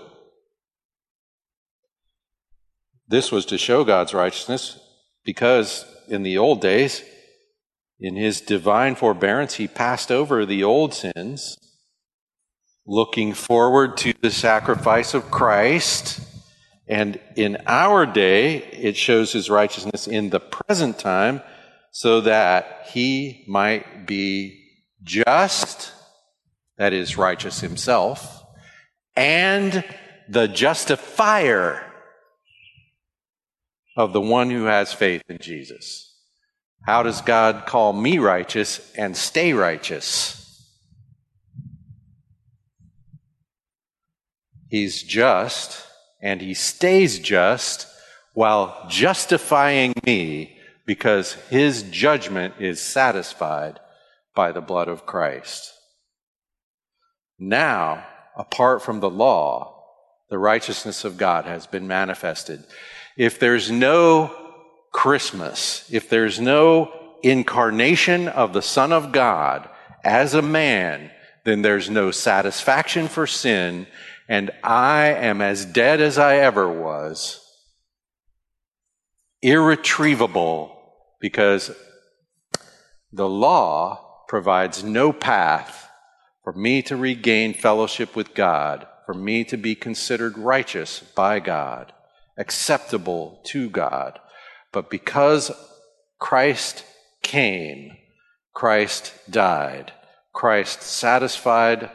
this 3.06 3.30
was 3.30 3.44
to 3.46 3.58
show 3.58 3.84
God's 3.84 4.14
righteousness 4.14 4.80
because 5.26 5.84
in 6.08 6.22
the 6.22 6.38
old 6.38 6.62
days, 6.62 7.04
in 8.00 8.16
his 8.16 8.40
divine 8.40 8.94
forbearance, 8.94 9.56
he 9.56 9.68
passed 9.68 10.10
over 10.10 10.46
the 10.46 10.64
old 10.64 10.94
sins, 10.94 11.58
looking 12.86 13.32
forward 13.32 13.96
to 13.98 14.12
the 14.20 14.30
sacrifice 14.30 15.14
of 15.14 15.30
Christ. 15.30 16.20
And 16.88 17.20
in 17.36 17.58
our 17.66 18.06
day, 18.06 18.56
it 18.56 18.96
shows 18.96 19.32
his 19.32 19.48
righteousness 19.48 20.06
in 20.06 20.30
the 20.30 20.40
present 20.40 20.98
time 20.98 21.42
so 21.90 22.22
that 22.22 22.88
he 22.90 23.44
might 23.46 24.06
be 24.06 24.58
just, 25.02 25.92
that 26.76 26.92
is, 26.92 27.16
righteous 27.16 27.60
himself 27.60 28.42
and 29.16 29.84
the 30.28 30.48
justifier 30.48 31.84
of 33.96 34.12
the 34.12 34.20
one 34.20 34.50
who 34.50 34.64
has 34.64 34.92
faith 34.92 35.22
in 35.28 35.38
Jesus. 35.38 36.16
How 36.86 37.02
does 37.02 37.20
God 37.20 37.66
call 37.66 37.92
me 37.92 38.18
righteous 38.18 38.92
and 38.96 39.16
stay 39.16 39.52
righteous? 39.52 40.41
He's 44.72 45.02
just 45.02 45.86
and 46.22 46.40
he 46.40 46.54
stays 46.54 47.18
just 47.18 47.86
while 48.32 48.86
justifying 48.88 49.92
me 50.06 50.56
because 50.86 51.34
his 51.50 51.82
judgment 51.82 52.54
is 52.58 52.80
satisfied 52.80 53.80
by 54.34 54.50
the 54.50 54.62
blood 54.62 54.88
of 54.88 55.04
Christ. 55.04 55.74
Now, 57.38 58.06
apart 58.34 58.80
from 58.80 59.00
the 59.00 59.10
law, 59.10 59.78
the 60.30 60.38
righteousness 60.38 61.04
of 61.04 61.18
God 61.18 61.44
has 61.44 61.66
been 61.66 61.86
manifested. 61.86 62.64
If 63.18 63.38
there's 63.38 63.70
no 63.70 64.34
Christmas, 64.90 65.86
if 65.92 66.08
there's 66.08 66.40
no 66.40 66.90
incarnation 67.22 68.26
of 68.26 68.54
the 68.54 68.62
Son 68.62 68.90
of 68.90 69.12
God 69.12 69.68
as 70.02 70.32
a 70.32 70.40
man, 70.40 71.10
then 71.44 71.60
there's 71.60 71.90
no 71.90 72.10
satisfaction 72.10 73.08
for 73.08 73.26
sin, 73.26 73.86
and 74.28 74.50
I 74.62 75.06
am 75.06 75.40
as 75.40 75.64
dead 75.64 76.00
as 76.00 76.18
I 76.18 76.36
ever 76.36 76.68
was, 76.68 77.40
irretrievable, 79.40 80.78
because 81.20 81.70
the 83.12 83.28
law 83.28 84.24
provides 84.28 84.82
no 84.82 85.12
path 85.12 85.88
for 86.42 86.52
me 86.52 86.82
to 86.82 86.96
regain 86.96 87.54
fellowship 87.54 88.16
with 88.16 88.34
God, 88.34 88.86
for 89.06 89.14
me 89.14 89.44
to 89.44 89.56
be 89.56 89.74
considered 89.74 90.38
righteous 90.38 91.00
by 91.00 91.40
God, 91.40 91.92
acceptable 92.38 93.40
to 93.46 93.68
God. 93.68 94.18
But 94.72 94.90
because 94.90 95.50
Christ 96.18 96.84
came, 97.22 97.96
Christ 98.54 99.12
died, 99.30 99.92
Christ 100.32 100.82
satisfied 100.82 101.90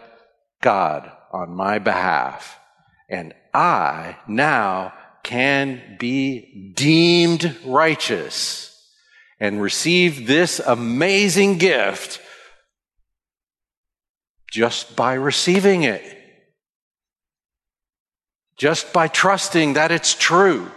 God 0.61 1.11
on 1.31 1.55
my 1.55 1.79
behalf, 1.79 2.59
and 3.09 3.33
I 3.53 4.17
now 4.27 4.93
can 5.23 5.97
be 5.99 6.73
deemed 6.75 7.57
righteous 7.65 8.73
and 9.39 9.61
receive 9.61 10.27
this 10.27 10.59
amazing 10.59 11.57
gift 11.57 12.21
just 14.51 14.95
by 14.95 15.13
receiving 15.13 15.83
it. 15.83 16.03
Just 18.57 18.91
by 18.91 19.07
trusting 19.07 19.73
that 19.73 19.91
it's 19.91 20.15
true, 20.15 20.71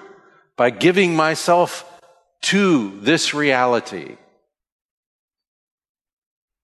by 0.56 0.70
giving 0.70 1.16
myself 1.16 1.86
to 2.42 3.00
this 3.00 3.32
reality. 3.32 4.16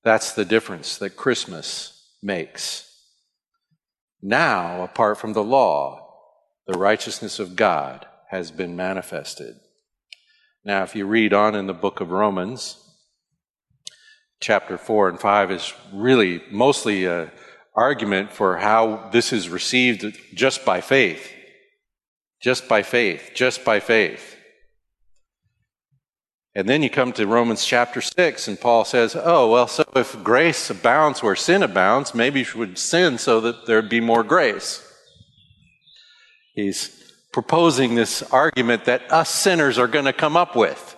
That's 0.05 0.33
the 0.33 0.45
difference 0.45 0.99
that 0.99 1.17
Christmas 1.17 2.17
makes. 2.23 2.86
Now, 4.23 4.83
apart 4.83 5.19
from 5.19 5.33
the 5.33 5.45
law, 5.45 6.07
the 6.67 6.79
righteousness 6.79 7.39
of 7.39 7.57
God 7.57 8.07
has 8.31 8.51
been 8.51 8.75
manifested. 8.75 9.57
Now, 10.65 10.83
if 10.83 10.97
you 10.97 11.07
read 11.07 11.33
on 11.33 11.55
in 11.55 11.67
the 11.67 11.75
book 11.75 12.01
of 12.01 12.11
Romans, 12.11 12.83
chapter 14.41 14.77
4 14.77 15.11
and 15.11 15.21
5 15.21 15.51
is 15.51 15.73
really 15.93 16.43
mostly 16.51 17.07
an 17.07 17.31
argument 17.75 18.33
for 18.33 18.57
how 18.57 19.09
this 19.13 19.33
is 19.33 19.49
received 19.49 20.19
just 20.35 20.65
by 20.65 20.81
faith. 20.81 21.33
Just 22.43 22.69
by 22.69 22.83
faith. 22.83 23.31
Just 23.35 23.65
by 23.65 23.81
faith. 23.81 24.36
And 26.57 26.67
then 26.67 26.83
you 26.83 26.89
come 26.89 27.13
to 27.13 27.27
Romans 27.27 27.67
chapter 27.67 28.01
6, 28.01 28.49
and 28.49 28.59
Paul 28.59 28.87
says, 28.87 29.15
Oh, 29.15 29.51
well, 29.51 29.69
so 29.69 29.85
if 29.95 30.25
grace 30.25 30.71
abounds 30.71 31.23
where 31.23 31.37
sin 31.37 31.63
abounds, 31.63 32.15
maybe 32.15 32.41
you 32.41 32.47
would 32.59 32.79
sin 32.79 33.19
so 33.19 33.43
that 33.43 33.67
there'd 33.67 33.91
be 33.91 34.01
more 34.01 34.25
grace. 34.25 34.83
He's 36.55 37.13
proposing 37.31 37.95
this 37.95 38.23
argument 38.33 38.87
that 38.87 39.13
us 39.13 39.29
sinners 39.29 39.77
are 39.77 39.87
going 39.87 40.07
to 40.07 40.15
come 40.15 40.35
up 40.35 40.57
with 40.57 40.97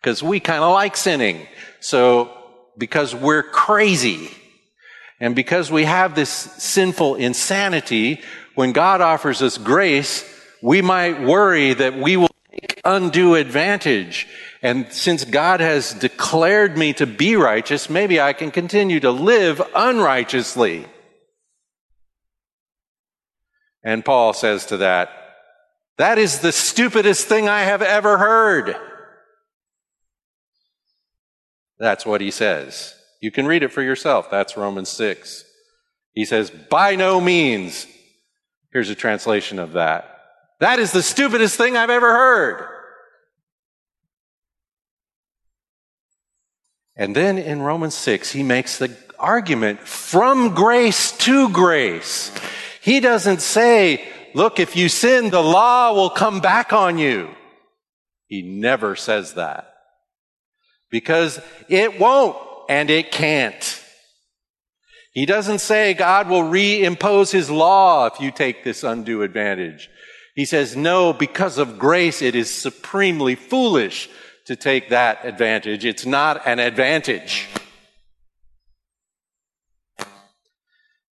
because 0.00 0.22
we 0.22 0.40
kind 0.40 0.64
of 0.64 0.72
like 0.72 0.96
sinning. 0.96 1.46
So, 1.80 2.34
because 2.78 3.14
we're 3.14 3.42
crazy 3.42 4.30
and 5.20 5.36
because 5.36 5.70
we 5.70 5.84
have 5.84 6.14
this 6.14 6.30
sinful 6.30 7.16
insanity, 7.16 8.22
when 8.54 8.72
God 8.72 9.02
offers 9.02 9.42
us 9.42 9.58
grace, 9.58 10.24
we 10.62 10.80
might 10.80 11.20
worry 11.20 11.74
that 11.74 11.98
we 11.98 12.16
will 12.16 12.30
take 12.50 12.80
undue 12.82 13.34
advantage 13.34 14.26
and 14.62 14.90
since 14.92 15.24
God 15.24 15.60
has 15.60 15.92
declared 15.92 16.76
me 16.76 16.92
to 16.94 17.06
be 17.06 17.36
righteous, 17.36 17.90
maybe 17.90 18.20
I 18.20 18.32
can 18.32 18.50
continue 18.50 19.00
to 19.00 19.10
live 19.10 19.60
unrighteously. 19.74 20.86
And 23.84 24.04
Paul 24.04 24.32
says 24.32 24.66
to 24.66 24.78
that, 24.78 25.10
that 25.98 26.18
is 26.18 26.40
the 26.40 26.52
stupidest 26.52 27.26
thing 27.26 27.48
I 27.48 27.60
have 27.62 27.82
ever 27.82 28.18
heard. 28.18 28.76
That's 31.78 32.04
what 32.04 32.20
he 32.20 32.30
says. 32.30 32.94
You 33.20 33.30
can 33.30 33.46
read 33.46 33.62
it 33.62 33.72
for 33.72 33.82
yourself. 33.82 34.30
That's 34.30 34.56
Romans 34.56 34.88
6. 34.90 35.44
He 36.12 36.24
says, 36.24 36.50
by 36.50 36.96
no 36.96 37.20
means. 37.20 37.86
Here's 38.72 38.90
a 38.90 38.94
translation 38.94 39.58
of 39.58 39.72
that. 39.72 40.18
That 40.60 40.78
is 40.78 40.92
the 40.92 41.02
stupidest 41.02 41.56
thing 41.56 41.76
I've 41.76 41.90
ever 41.90 42.12
heard. 42.12 42.75
And 46.96 47.14
then 47.14 47.38
in 47.38 47.60
Romans 47.60 47.94
6, 47.94 48.32
he 48.32 48.42
makes 48.42 48.78
the 48.78 48.96
argument 49.18 49.80
from 49.80 50.54
grace 50.54 51.12
to 51.18 51.50
grace. 51.50 52.32
He 52.80 53.00
doesn't 53.00 53.42
say, 53.42 54.06
look, 54.34 54.58
if 54.58 54.76
you 54.76 54.88
sin, 54.88 55.30
the 55.30 55.42
law 55.42 55.92
will 55.92 56.10
come 56.10 56.40
back 56.40 56.72
on 56.72 56.98
you. 56.98 57.30
He 58.28 58.42
never 58.42 58.96
says 58.96 59.34
that. 59.34 59.72
Because 60.90 61.40
it 61.68 61.98
won't 61.98 62.36
and 62.68 62.90
it 62.90 63.12
can't. 63.12 63.82
He 65.12 65.26
doesn't 65.26 65.60
say 65.60 65.94
God 65.94 66.28
will 66.28 66.42
reimpose 66.42 67.32
his 67.32 67.50
law 67.50 68.06
if 68.06 68.20
you 68.20 68.30
take 68.30 68.64
this 68.64 68.84
undue 68.84 69.22
advantage. 69.22 69.88
He 70.34 70.44
says, 70.44 70.76
no, 70.76 71.12
because 71.14 71.56
of 71.56 71.78
grace, 71.78 72.20
it 72.20 72.34
is 72.34 72.52
supremely 72.52 73.34
foolish 73.34 74.10
to 74.46 74.56
take 74.56 74.90
that 74.90 75.24
advantage. 75.24 75.84
It's 75.84 76.06
not 76.06 76.46
an 76.46 76.58
advantage. 76.58 77.48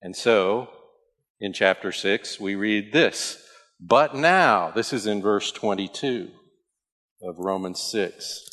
And 0.01 0.15
so, 0.15 0.69
in 1.41 1.53
chapter 1.53 1.91
6, 1.91 2.39
we 2.39 2.55
read 2.55 2.93
this. 2.93 3.43
But 3.81 4.15
now, 4.15 4.71
this 4.71 4.93
is 4.93 5.07
in 5.07 5.21
verse 5.21 5.51
22 5.51 6.31
of 7.23 7.39
Romans 7.39 7.81
6. 7.91 8.49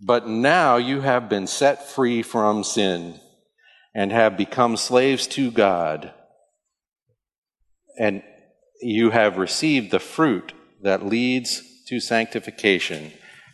But 0.00 0.26
now 0.26 0.76
you 0.76 1.00
have 1.00 1.28
been 1.28 1.46
set 1.46 1.88
free 1.88 2.22
from 2.22 2.62
sin 2.62 3.20
and 3.94 4.12
have 4.12 4.36
become 4.36 4.76
slaves 4.76 5.26
to 5.28 5.50
God. 5.50 6.12
And 7.98 8.22
you 8.80 9.10
have 9.10 9.36
received 9.36 9.90
the 9.90 10.00
fruit 10.00 10.52
that 10.82 11.06
leads 11.06 11.62
to 11.92 12.00
sanctification, 12.00 13.12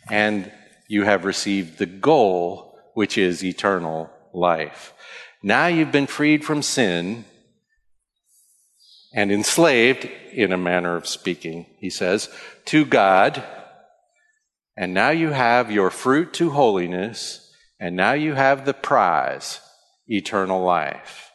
and 0.09 0.49
you 0.87 1.03
have 1.03 1.25
received 1.25 1.77
the 1.77 1.85
goal, 1.85 2.73
which 2.93 3.17
is 3.17 3.43
eternal 3.43 4.09
life. 4.33 4.93
Now 5.43 5.67
you've 5.67 5.91
been 5.91 6.07
freed 6.07 6.45
from 6.45 6.61
sin 6.61 7.25
and 9.13 9.29
enslaved, 9.29 10.09
in 10.31 10.53
a 10.53 10.57
manner 10.57 10.95
of 10.95 11.05
speaking, 11.05 11.65
he 11.79 11.89
says, 11.89 12.29
to 12.63 12.85
God. 12.85 13.43
And 14.77 14.93
now 14.93 15.09
you 15.09 15.31
have 15.31 15.69
your 15.69 15.89
fruit 15.89 16.31
to 16.35 16.51
holiness, 16.51 17.53
and 17.77 17.93
now 17.97 18.13
you 18.13 18.35
have 18.35 18.63
the 18.63 18.73
prize, 18.73 19.59
eternal 20.07 20.63
life. 20.63 21.29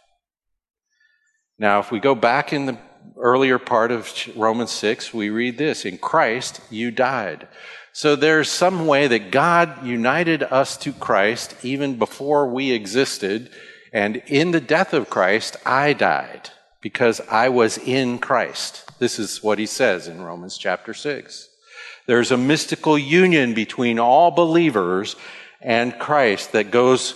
Now, 1.59 1.81
if 1.81 1.93
we 1.93 2.01
go 2.01 2.15
back 2.15 2.55
in 2.55 2.65
the 2.65 2.79
earlier 3.25 3.59
part 3.59 3.91
of 3.91 4.13
Romans 4.37 4.71
6, 4.71 5.13
we 5.15 5.31
read 5.31 5.59
this 5.59 5.85
In 5.85 5.99
Christ 5.99 6.61
you 6.71 6.93
died. 6.93 7.49
So 7.93 8.15
there's 8.15 8.51
some 8.51 8.87
way 8.87 9.09
that 9.09 9.31
God 9.31 9.85
united 9.85 10.43
us 10.43 10.77
to 10.79 10.93
Christ 10.93 11.57
even 11.63 11.97
before 11.97 12.47
we 12.47 12.73
existed. 12.73 13.51
And 13.93 14.17
in 14.27 14.51
the 14.51 14.61
death 14.61 14.93
of 14.93 15.09
Christ, 15.09 15.57
I 15.65 15.93
died 15.93 16.51
because 16.81 17.21
I 17.31 17.49
was 17.49 17.79
in 17.79 18.19
Christ. 18.19 18.91
This 18.99 19.19
is 19.19 19.43
what 19.43 19.59
he 19.59 19.67
says 19.67 20.07
in 20.07 20.21
Romans 20.21 20.59
chapter 20.59 20.93
6. 20.93 21.49
There's 22.07 22.31
a 22.31 22.37
mystical 22.37 22.99
union 22.99 23.55
between 23.55 23.99
all 23.99 24.33
believers 24.33 25.17
and 25.63 25.99
Christ 25.99 26.53
that 26.53 26.71
goes 26.71 27.15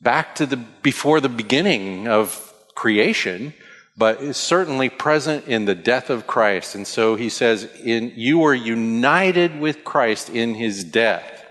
back 0.00 0.36
to 0.36 0.46
the 0.46 0.56
before 0.56 1.20
the 1.20 1.28
beginning 1.28 2.08
of 2.08 2.54
creation 2.74 3.52
but 4.00 4.22
is 4.22 4.38
certainly 4.38 4.88
present 4.88 5.46
in 5.46 5.66
the 5.66 5.74
death 5.74 6.08
of 6.08 6.26
Christ. 6.26 6.74
And 6.74 6.86
so 6.86 7.16
he 7.16 7.28
says, 7.28 7.64
in, 7.84 8.14
you 8.16 8.44
are 8.44 8.54
united 8.54 9.60
with 9.60 9.84
Christ 9.84 10.30
in 10.30 10.54
his 10.54 10.84
death. 10.84 11.44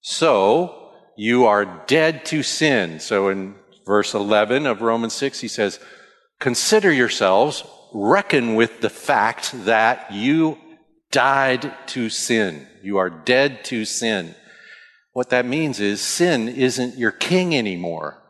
So 0.00 0.92
you 1.16 1.46
are 1.46 1.82
dead 1.88 2.24
to 2.26 2.44
sin. 2.44 3.00
So 3.00 3.30
in 3.30 3.56
verse 3.84 4.14
11 4.14 4.64
of 4.64 4.80
Romans 4.80 5.12
6, 5.14 5.40
he 5.40 5.48
says, 5.48 5.80
consider 6.38 6.92
yourselves, 6.92 7.64
reckon 7.92 8.54
with 8.54 8.80
the 8.80 8.88
fact 8.88 9.50
that 9.64 10.12
you 10.12 10.56
died 11.10 11.74
to 11.88 12.10
sin. 12.10 12.64
You 12.80 12.98
are 12.98 13.10
dead 13.10 13.64
to 13.64 13.84
sin. 13.84 14.36
What 15.14 15.30
that 15.30 15.46
means 15.46 15.80
is 15.80 16.00
sin 16.00 16.48
isn't 16.48 16.96
your 16.96 17.10
king 17.10 17.56
anymore 17.56 18.23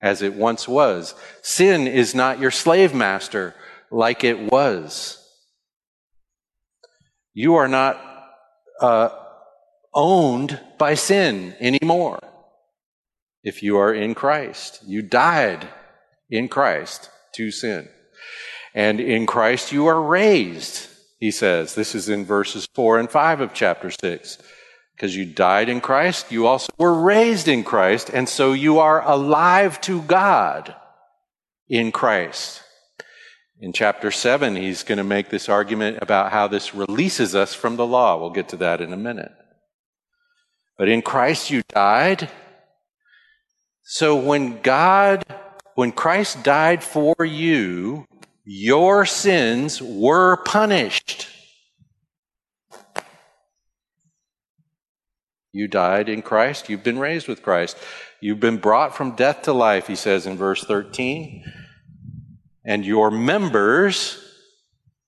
as 0.00 0.22
it 0.22 0.34
once 0.34 0.68
was. 0.68 1.14
Sin 1.42 1.86
is 1.86 2.14
not 2.14 2.38
your 2.38 2.50
slave 2.50 2.94
master 2.94 3.54
like 3.90 4.24
it 4.24 4.40
was. 4.40 5.14
You 7.34 7.56
are 7.56 7.68
not 7.68 8.00
uh, 8.80 9.10
owned 9.94 10.60
by 10.78 10.94
sin 10.94 11.54
anymore 11.60 12.20
if 13.42 13.62
you 13.62 13.78
are 13.78 13.94
in 13.94 14.14
Christ. 14.14 14.80
You 14.86 15.02
died 15.02 15.68
in 16.30 16.48
Christ 16.48 17.10
to 17.34 17.50
sin. 17.50 17.88
And 18.74 19.00
in 19.00 19.26
Christ 19.26 19.72
you 19.72 19.86
are 19.86 20.00
raised, 20.00 20.88
he 21.18 21.30
says. 21.30 21.74
This 21.74 21.94
is 21.94 22.08
in 22.08 22.24
verses 22.24 22.68
4 22.74 22.98
and 22.98 23.10
5 23.10 23.40
of 23.40 23.54
chapter 23.54 23.90
6. 23.90 24.38
Because 24.98 25.14
you 25.14 25.24
died 25.24 25.68
in 25.68 25.80
Christ, 25.80 26.32
you 26.32 26.48
also 26.48 26.72
were 26.76 26.92
raised 26.92 27.46
in 27.46 27.62
Christ, 27.62 28.10
and 28.12 28.28
so 28.28 28.52
you 28.52 28.80
are 28.80 29.00
alive 29.08 29.80
to 29.82 30.02
God 30.02 30.74
in 31.68 31.92
Christ. 31.92 32.64
In 33.60 33.72
chapter 33.72 34.10
7, 34.10 34.56
he's 34.56 34.82
going 34.82 34.98
to 34.98 35.04
make 35.04 35.28
this 35.28 35.48
argument 35.48 35.98
about 36.02 36.32
how 36.32 36.48
this 36.48 36.74
releases 36.74 37.36
us 37.36 37.54
from 37.54 37.76
the 37.76 37.86
law. 37.86 38.18
We'll 38.18 38.30
get 38.30 38.48
to 38.48 38.56
that 38.56 38.80
in 38.80 38.92
a 38.92 38.96
minute. 38.96 39.30
But 40.76 40.88
in 40.88 41.02
Christ, 41.02 41.48
you 41.48 41.62
died. 41.68 42.28
So 43.84 44.16
when 44.16 44.60
God, 44.62 45.24
when 45.76 45.92
Christ 45.92 46.42
died 46.42 46.82
for 46.82 47.24
you, 47.24 48.04
your 48.44 49.06
sins 49.06 49.80
were 49.80 50.38
punished. 50.38 51.28
You 55.52 55.68
died 55.68 56.08
in 56.08 56.22
Christ. 56.22 56.68
You've 56.68 56.84
been 56.84 56.98
raised 56.98 57.28
with 57.28 57.42
Christ. 57.42 57.76
You've 58.20 58.40
been 58.40 58.58
brought 58.58 58.96
from 58.96 59.16
death 59.16 59.42
to 59.42 59.52
life, 59.52 59.86
he 59.86 59.96
says 59.96 60.26
in 60.26 60.36
verse 60.36 60.64
13. 60.64 61.44
And 62.64 62.84
your 62.84 63.10
members, 63.10 64.22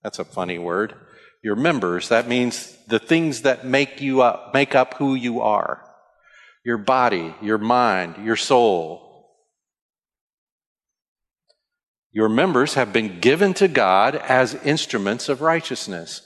that's 0.03 0.19
a 0.19 0.25
funny 0.25 0.57
word, 0.57 0.95
your 1.43 1.55
members, 1.55 2.09
that 2.09 2.27
means 2.27 2.75
the 2.87 2.99
things 2.99 3.41
that 3.43 3.65
make 3.65 4.01
you 4.01 4.21
up, 4.21 4.53
make 4.53 4.75
up 4.75 4.95
who 4.95 5.15
you 5.15 5.41
are. 5.41 5.87
Your 6.63 6.77
body, 6.77 7.35
your 7.41 7.57
mind, 7.57 8.23
your 8.23 8.35
soul. 8.35 9.29
Your 12.11 12.29
members 12.29 12.73
have 12.75 12.91
been 12.91 13.19
given 13.19 13.53
to 13.55 13.67
God 13.67 14.15
as 14.15 14.53
instruments 14.55 15.29
of 15.29 15.41
righteousness. 15.41 16.21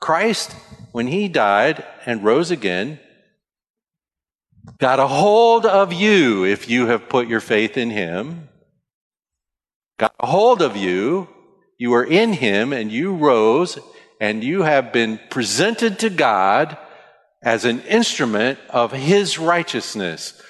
Christ, 0.00 0.52
when 0.92 1.08
he 1.08 1.28
died 1.28 1.84
and 2.04 2.24
rose 2.24 2.50
again, 2.50 2.98
got 4.78 5.00
a 5.00 5.06
hold 5.06 5.66
of 5.66 5.92
you 5.92 6.44
if 6.44 6.68
you 6.68 6.86
have 6.86 7.08
put 7.08 7.28
your 7.28 7.40
faith 7.40 7.76
in 7.76 7.90
him. 7.90 8.48
Got 9.98 10.14
a 10.20 10.26
hold 10.26 10.62
of 10.62 10.76
you. 10.76 11.28
You 11.78 11.90
were 11.90 12.04
in 12.04 12.32
him 12.32 12.72
and 12.72 12.90
you 12.90 13.14
rose 13.14 13.78
and 14.20 14.42
you 14.42 14.62
have 14.62 14.92
been 14.92 15.20
presented 15.30 15.98
to 16.00 16.10
God 16.10 16.78
as 17.42 17.64
an 17.64 17.80
instrument 17.82 18.58
of 18.70 18.92
his 18.92 19.38
righteousness. 19.38 20.40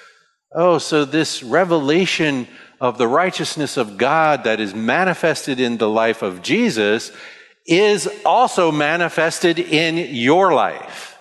Oh, 0.53 0.77
so 0.77 1.05
this 1.05 1.43
revelation 1.43 2.47
of 2.79 2.97
the 2.97 3.07
righteousness 3.07 3.77
of 3.77 3.97
God 3.97 4.45
that 4.45 4.59
is 4.59 4.73
manifested 4.73 5.59
in 5.59 5.77
the 5.77 5.89
life 5.89 6.21
of 6.21 6.41
Jesus 6.41 7.11
is 7.65 8.09
also 8.25 8.71
manifested 8.71 9.59
in 9.59 10.15
your 10.15 10.53
life. 10.53 11.16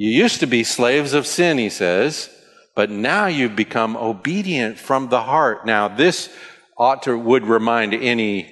You 0.00 0.08
used 0.08 0.40
to 0.40 0.46
be 0.46 0.64
slaves 0.64 1.12
of 1.12 1.26
sin, 1.26 1.58
he 1.58 1.68
says, 1.68 2.30
but 2.74 2.88
now 2.88 3.26
you've 3.26 3.54
become 3.54 3.98
obedient 3.98 4.78
from 4.78 5.10
the 5.10 5.20
heart. 5.20 5.66
Now, 5.66 5.88
this 5.88 6.34
ought 6.78 7.02
to, 7.02 7.18
would 7.18 7.44
remind 7.44 7.92
any 7.92 8.50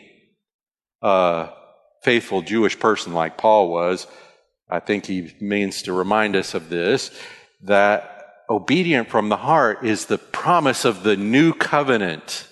uh, 1.00 1.48
faithful 2.02 2.42
Jewish 2.42 2.78
person 2.78 3.14
like 3.14 3.38
Paul 3.38 3.70
was. 3.70 4.06
I 4.68 4.80
think 4.80 5.06
he 5.06 5.34
means 5.40 5.80
to 5.84 5.94
remind 5.94 6.36
us 6.36 6.52
of 6.52 6.68
this 6.68 7.18
that 7.62 8.26
obedient 8.50 9.08
from 9.08 9.30
the 9.30 9.38
heart 9.38 9.86
is 9.86 10.04
the 10.04 10.18
promise 10.18 10.84
of 10.84 11.02
the 11.02 11.16
new 11.16 11.54
covenant 11.54 12.46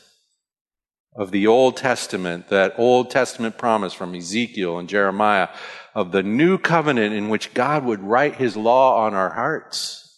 of 1.14 1.32
the 1.32 1.46
Old 1.46 1.76
Testament, 1.76 2.48
that 2.48 2.78
Old 2.78 3.10
Testament 3.10 3.58
promise 3.58 3.92
from 3.92 4.14
Ezekiel 4.14 4.78
and 4.78 4.88
Jeremiah 4.88 5.48
of 5.96 6.12
the 6.12 6.22
new 6.22 6.58
covenant 6.58 7.14
in 7.14 7.30
which 7.30 7.54
God 7.54 7.82
would 7.82 8.02
write 8.02 8.34
his 8.34 8.54
law 8.54 9.06
on 9.06 9.14
our 9.14 9.32
hearts. 9.32 10.14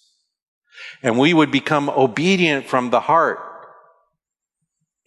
And 1.04 1.16
we 1.16 1.32
would 1.32 1.52
become 1.52 1.88
obedient 1.88 2.66
from 2.66 2.90
the 2.90 2.98
heart. 2.98 3.38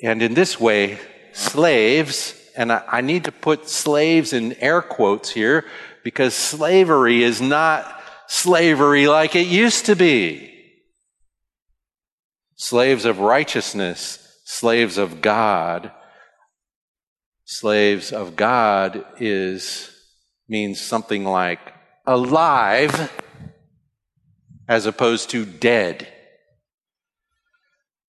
And 0.01 0.23
in 0.23 0.33
this 0.33 0.57
way, 0.61 0.97
slaves, 1.33 2.33
and 2.55 2.71
I, 2.71 2.83
I 2.87 3.01
need 3.01 3.25
to 3.25 3.33
put 3.33 3.67
slaves 3.67 4.31
in 4.31 4.53
air 4.53 4.81
quotes 4.81 5.29
here 5.29 5.65
because 6.05 6.33
slavery 6.33 7.21
is 7.21 7.41
not 7.41 8.01
slavery 8.29 9.07
like 9.07 9.35
it 9.35 9.47
used 9.47 9.87
to 9.87 9.95
be. 9.97 10.53
Slaves 12.55 13.03
of 13.03 13.19
righteousness, 13.19 14.39
slaves 14.45 14.97
of 14.97 15.19
God. 15.19 15.91
Slaves 17.43 18.13
of 18.13 18.37
God 18.37 19.03
is 19.19 19.91
means 20.51 20.81
something 20.81 21.23
like 21.23 21.73
alive 22.05 23.09
as 24.67 24.85
opposed 24.85 25.29
to 25.29 25.45
dead. 25.45 26.05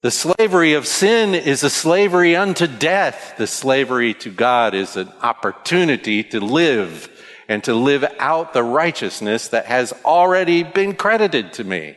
The 0.03 0.11
slavery 0.11 0.73
of 0.73 0.89
sin 0.89 1.37
is 1.37 1.63
a 1.63 1.71
slavery 1.71 2.35
unto 2.35 2.67
death. 2.67 3.35
The 3.39 3.47
slavery 3.47 4.13
to 4.15 4.31
God 4.31 4.75
is 4.75 4.97
an 4.97 5.13
opportunity 5.23 6.25
to 6.25 6.41
live 6.41 7.09
and 7.49 7.63
to 7.63 7.75
live 7.75 8.05
out 8.19 8.53
the 8.53 8.65
righteousness 8.65 9.47
that 9.49 9.67
has 9.67 9.93
already 10.05 10.65
been 10.65 10.97
credited 10.97 11.53
to 11.53 11.65
me. 11.65 11.97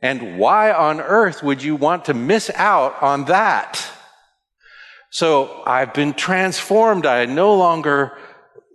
And 0.00 0.38
why 0.38 0.70
on 0.70 1.00
earth 1.00 1.42
would 1.42 1.60
you 1.60 1.74
want 1.74 2.04
to 2.04 2.14
miss 2.14 2.50
out 2.54 3.02
on 3.02 3.24
that? 3.24 3.84
So 5.10 5.62
I've 5.66 5.94
been 5.94 6.14
transformed. 6.14 7.06
I 7.06 7.24
no 7.26 7.54
longer 7.54 8.16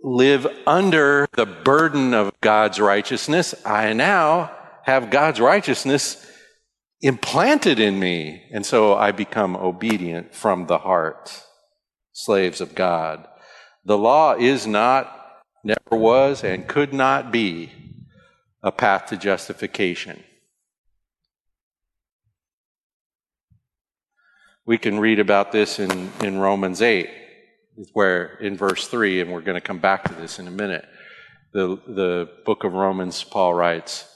live 0.02 0.46
under 0.66 1.28
the 1.34 1.46
burden 1.46 2.14
of 2.14 2.32
God's 2.40 2.80
righteousness. 2.80 3.54
I 3.64 3.92
now 3.92 4.50
have 4.84 5.10
God's 5.10 5.40
righteousness 5.40 6.26
implanted 7.00 7.78
in 7.78 7.98
me. 7.98 8.42
And 8.52 8.66
so 8.66 8.94
I 8.94 9.12
become 9.12 9.56
obedient 9.56 10.34
from 10.34 10.66
the 10.66 10.78
heart, 10.78 11.44
slaves 12.12 12.60
of 12.60 12.74
God. 12.74 13.26
The 13.84 13.98
law 13.98 14.34
is 14.34 14.66
not, 14.66 15.42
never 15.64 15.78
was, 15.90 16.44
and 16.44 16.66
could 16.68 16.92
not 16.92 17.32
be 17.32 17.72
a 18.62 18.72
path 18.72 19.06
to 19.06 19.16
justification. 19.16 20.22
We 24.64 24.78
can 24.78 25.00
read 25.00 25.18
about 25.18 25.50
this 25.50 25.80
in, 25.80 26.12
in 26.22 26.38
Romans 26.38 26.82
8, 26.82 27.10
where 27.92 28.36
in 28.36 28.56
verse 28.56 28.86
3, 28.86 29.20
and 29.20 29.32
we're 29.32 29.40
going 29.40 29.60
to 29.60 29.66
come 29.66 29.78
back 29.78 30.04
to 30.04 30.14
this 30.14 30.38
in 30.38 30.46
a 30.46 30.52
minute. 30.52 30.84
The, 31.52 31.80
the 31.86 32.28
book 32.46 32.62
of 32.62 32.72
Romans, 32.72 33.24
Paul 33.24 33.54
writes, 33.54 34.08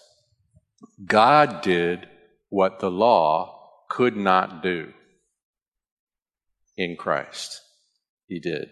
God 1.05 1.63
did 1.63 2.07
what 2.49 2.79
the 2.79 2.91
law 2.91 3.71
could 3.91 4.17
not 4.17 4.63
do 4.63 4.93
in 6.77 6.97
Christ. 6.97 7.61
He 8.29 8.39
did. 8.39 8.71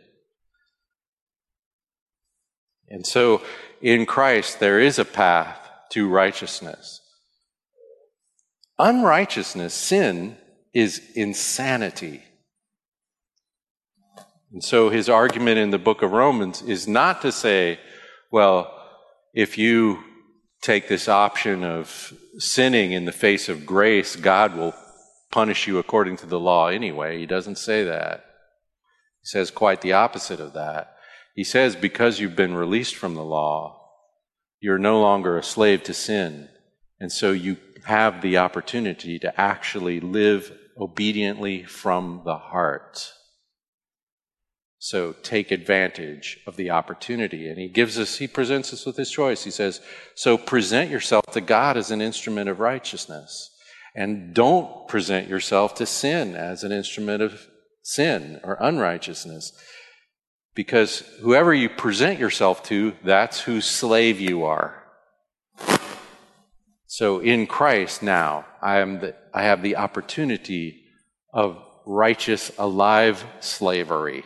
And 2.88 3.04
so 3.04 3.42
in 3.82 4.06
Christ, 4.06 4.60
there 4.60 4.78
is 4.78 4.98
a 4.98 5.04
path 5.04 5.68
to 5.90 6.08
righteousness. 6.08 7.00
Unrighteousness, 8.78 9.74
sin, 9.74 10.37
is 10.74 11.00
insanity. 11.14 12.22
And 14.52 14.62
so 14.62 14.90
his 14.90 15.08
argument 15.08 15.58
in 15.58 15.70
the 15.70 15.78
book 15.78 16.02
of 16.02 16.12
Romans 16.12 16.62
is 16.62 16.87
not 16.87 17.22
to 17.22 17.32
say, 17.32 17.78
well, 18.30 18.70
if 19.32 19.58
you 19.58 20.04
take 20.62 20.88
this 20.88 21.08
option 21.08 21.64
of 21.64 22.12
sinning 22.38 22.92
in 22.92 23.04
the 23.04 23.12
face 23.12 23.48
of 23.48 23.66
grace, 23.66 24.16
God 24.16 24.56
will 24.56 24.74
punish 25.30 25.66
you 25.66 25.78
according 25.78 26.16
to 26.18 26.26
the 26.26 26.38
law 26.38 26.68
anyway. 26.68 27.18
He 27.18 27.26
doesn't 27.26 27.58
say 27.58 27.84
that. 27.84 28.24
He 29.22 29.26
says 29.26 29.50
quite 29.50 29.80
the 29.80 29.92
opposite 29.92 30.40
of 30.40 30.52
that. 30.54 30.96
He 31.34 31.44
says, 31.44 31.74
because 31.74 32.20
you've 32.20 32.37
been 32.37 32.54
released 32.54 32.94
from 32.94 33.14
the 33.14 33.24
law, 33.24 33.80
you're 34.60 34.78
no 34.78 35.00
longer 35.00 35.37
a 35.37 35.42
slave 35.42 35.82
to 35.84 35.94
sin. 35.94 36.48
And 37.00 37.10
so 37.10 37.32
you 37.32 37.56
have 37.84 38.22
the 38.22 38.38
opportunity 38.38 39.18
to 39.18 39.40
actually 39.40 40.00
live 40.00 40.56
obediently 40.78 41.64
from 41.64 42.22
the 42.24 42.37
heart. 42.37 43.12
So 44.78 45.12
take 45.22 45.50
advantage 45.50 46.40
of 46.46 46.56
the 46.56 46.70
opportunity. 46.70 47.48
And 47.48 47.58
he 47.58 47.68
gives 47.68 47.98
us, 47.98 48.16
he 48.18 48.26
presents 48.26 48.72
us 48.72 48.84
with 48.84 48.96
his 48.96 49.10
choice. 49.10 49.44
He 49.44 49.50
says, 49.50 49.80
So 50.14 50.37
present 50.37 50.90
yourself 50.90 51.24
to 51.32 51.40
God 51.40 51.76
as 51.76 51.90
an 51.90 52.02
instrument 52.02 52.50
of 52.50 52.60
righteousness. 52.60 53.50
And 53.94 54.34
don't 54.34 54.87
present 54.88 55.28
yourself 55.28 55.74
to 55.76 55.87
sin 55.87 56.34
as 56.34 56.64
an 56.64 56.72
instrument 56.72 57.22
of 57.22 57.46
sin 57.82 58.40
or 58.44 58.58
unrighteousness. 58.60 59.52
Because 60.54 61.00
whoever 61.20 61.54
you 61.54 61.68
present 61.68 62.18
yourself 62.18 62.62
to, 62.64 62.92
that's 63.02 63.40
whose 63.40 63.64
slave 63.64 64.20
you 64.20 64.44
are. 64.44 64.84
So 66.87 67.20
in 67.20 67.46
Christ 67.46 68.02
now, 68.02 68.44
I, 68.64 68.79
am 68.79 69.00
the, 69.00 69.14
I 69.35 69.42
have 69.42 69.62
the 69.62 69.77
opportunity 69.77 70.85
of 71.35 71.62
righteous, 71.85 72.50
alive 72.59 73.22
slavery. 73.40 74.24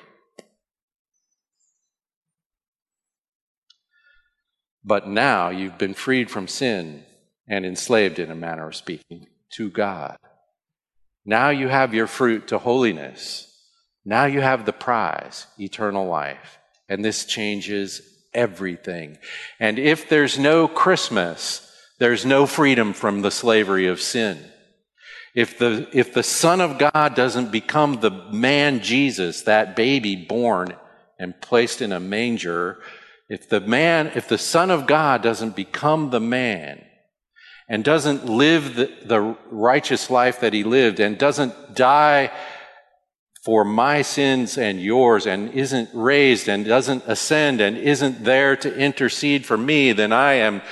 But 4.85 5.09
now 5.09 5.51
you've 5.51 5.77
been 5.77 5.93
freed 5.93 6.31
from 6.31 6.47
sin 6.47 7.05
and 7.49 7.67
enslaved, 7.67 8.21
in 8.21 8.31
a 8.31 8.37
manner 8.37 8.69
of 8.69 8.77
speaking, 8.77 9.27
to 9.55 9.71
God. 9.71 10.19
Now 11.25 11.51
you 11.51 11.67
have 11.67 11.93
your 11.93 12.07
fruit 12.07 12.47
to 12.49 12.59
holiness. 12.59 13.53
Now 14.05 14.27
you 14.27 14.41
have 14.41 14.65
the 14.65 14.73
prize, 14.73 15.49
eternal 15.59 16.07
life. 16.07 16.59
And 16.89 17.05
this 17.05 17.25
changes 17.25 18.03
everything. 18.33 19.19
And 19.59 19.81
if 19.81 20.09
there's 20.09 20.39
no 20.39 20.69
Christmas, 20.69 21.68
there's 21.99 22.25
no 22.25 22.47
freedom 22.47 22.93
from 22.93 23.23
the 23.23 23.31
slavery 23.31 23.87
of 23.87 24.01
sin. 24.01 24.39
If 25.35 25.59
the, 25.59 25.89
if 25.93 26.15
the 26.15 26.23
Son 26.23 26.61
of 26.61 26.79
God 26.79 27.15
doesn't 27.15 27.53
become 27.53 28.01
the 28.01 28.11
man 28.11 28.81
Jesus, 28.81 29.43
that 29.43 29.77
baby 29.77 30.17
born 30.17 30.75
and 31.19 31.41
placed 31.41 31.83
in 31.83 31.93
a 31.93 32.01
manger, 32.01 32.81
if 33.29 33.49
the 33.49 33.61
man, 33.61 34.13
if 34.15 34.29
the 34.29 34.39
Son 34.39 34.71
of 34.71 34.87
God 34.87 35.23
doesn't 35.23 35.55
become 35.55 36.11
the 36.11 36.21
man 36.21 36.85
and 37.69 37.85
doesn't 37.85 38.27
live 38.27 38.75
the, 38.77 38.91
the 39.05 39.37
righteous 39.51 40.09
life 40.09 40.41
that 40.41 40.55
he 40.55 40.65
lived 40.65 40.99
and 41.01 41.19
doesn't 41.19 41.75
die 41.75 42.33
for 43.45 43.65
my 43.65 44.03
sins 44.03 44.59
and 44.59 44.81
yours 44.81 45.27
and 45.27 45.51
isn't 45.53 45.91
raised 45.93 46.49
and 46.49 46.65
doesn't 46.65 47.05
ascend 47.07 47.61
and 47.61 47.77
isn't 47.77 48.25
there 48.25 48.57
to 48.57 48.75
intercede 48.77 49.47
for 49.47 49.57
me, 49.57 49.93
then 49.93 50.13
I 50.13 50.35
am 50.35 50.63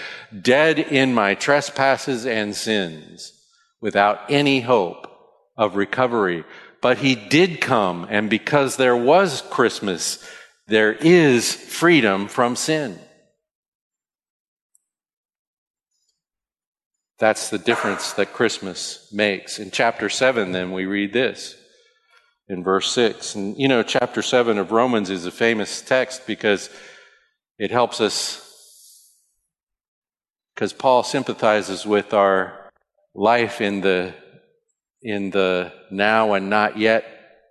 dead 0.42 0.78
in 0.78 1.14
my 1.14 1.34
trespasses 1.34 2.26
and 2.26 2.54
sins 2.54 3.32
without 3.80 4.30
any 4.30 4.60
hope 4.60 5.06
of 5.56 5.76
recovery. 5.76 6.44
But 6.80 6.98
he 6.98 7.14
did 7.14 7.60
come, 7.60 8.06
and 8.10 8.28
because 8.30 8.76
there 8.76 8.96
was 8.96 9.42
Christmas, 9.50 10.24
there 10.66 10.92
is 10.92 11.52
freedom 11.52 12.28
from 12.28 12.56
sin. 12.56 12.98
That's 17.18 17.48
the 17.48 17.58
difference 17.58 18.12
that 18.12 18.34
Christmas 18.34 19.08
makes. 19.12 19.58
In 19.58 19.70
chapter 19.70 20.08
7, 20.10 20.52
then, 20.52 20.72
we 20.72 20.84
read 20.84 21.12
this 21.12 21.56
in 22.48 22.62
verse 22.62 22.90
6. 22.92 23.34
And 23.34 23.56
you 23.56 23.68
know, 23.68 23.82
chapter 23.82 24.20
7 24.22 24.58
of 24.58 24.70
Romans 24.70 25.08
is 25.08 25.24
a 25.24 25.30
famous 25.30 25.80
text 25.80 26.26
because 26.26 26.68
it 27.58 27.70
helps 27.70 28.00
us, 28.00 28.45
because 30.56 30.72
Paul 30.72 31.02
sympathizes 31.02 31.84
with 31.84 32.14
our 32.14 32.72
life 33.14 33.60
in 33.60 33.82
the, 33.82 34.14
in 35.02 35.28
the 35.28 35.70
now 35.90 36.32
and 36.32 36.48
not 36.48 36.78
yet 36.78 37.04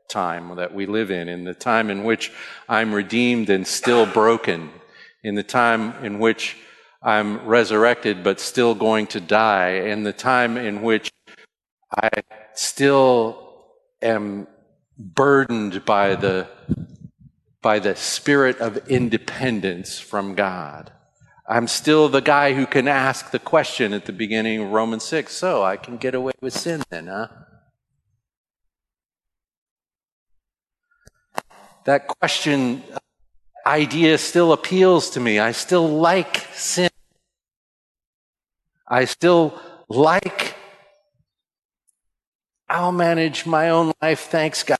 time 0.09 0.55
that 0.55 0.73
we 0.73 0.87
live 0.87 1.11
in, 1.11 1.29
in 1.29 1.43
the 1.43 1.53
time 1.53 1.91
in 1.91 2.03
which 2.03 2.31
I'm 2.67 2.91
redeemed 2.91 3.51
and 3.51 3.67
still 3.67 4.07
broken, 4.07 4.71
in 5.23 5.35
the 5.35 5.43
time 5.43 6.03
in 6.03 6.17
which 6.17 6.57
I'm 7.03 7.45
resurrected 7.45 8.23
but 8.23 8.39
still 8.39 8.73
going 8.73 9.05
to 9.07 9.19
die, 9.19 9.73
in 9.73 10.01
the 10.01 10.13
time 10.13 10.57
in 10.57 10.81
which 10.81 11.11
I 11.95 12.09
still 12.55 13.67
am 14.01 14.47
burdened 14.97 15.85
by 15.85 16.15
the, 16.15 16.47
by 17.61 17.77
the 17.77 17.95
spirit 17.95 18.57
of 18.57 18.87
independence 18.87 19.99
from 19.99 20.33
God. 20.33 20.91
I'm 21.47 21.67
still 21.67 22.09
the 22.09 22.21
guy 22.21 22.53
who 22.53 22.65
can 22.65 22.87
ask 22.87 23.31
the 23.31 23.39
question 23.39 23.93
at 23.93 24.05
the 24.05 24.11
beginning 24.11 24.61
of 24.61 24.71
Romans 24.71 25.03
6. 25.05 25.31
So 25.31 25.63
I 25.63 25.77
can 25.77 25.97
get 25.97 26.15
away 26.15 26.33
with 26.41 26.53
sin 26.53 26.83
then, 26.89 27.07
huh? 27.07 27.27
That 31.85 32.07
question 32.07 32.81
uh, 32.91 32.97
idea 33.67 34.17
still 34.17 34.53
appeals 34.53 35.11
to 35.11 35.19
me. 35.19 35.37
I 35.37 35.51
still 35.51 35.87
like 35.87 36.37
sin. 36.53 36.89
I 38.87 39.05
still 39.05 39.59
like 39.87 40.55
I'll 42.67 42.91
manage 42.91 43.45
my 43.45 43.69
own 43.69 43.93
life, 44.01 44.21
thanks 44.21 44.63
God. 44.63 44.79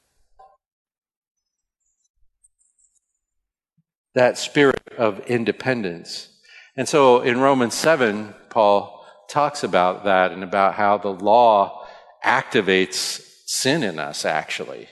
that 4.16 4.38
spirit 4.38 4.82
of 4.98 5.20
independence. 5.28 6.30
And 6.78 6.88
so 6.88 7.22
in 7.22 7.40
Romans 7.40 7.74
7, 7.74 8.34
Paul 8.50 9.06
talks 9.30 9.64
about 9.64 10.04
that 10.06 10.32
and 10.32 10.44
about 10.44 10.76
how 10.76 10.98
the 10.98 11.14
law 11.14 11.88
activates 12.24 13.22
sin 13.46 13.84
in 13.84 14.00
us, 14.00 14.26
actually. 14.26 14.90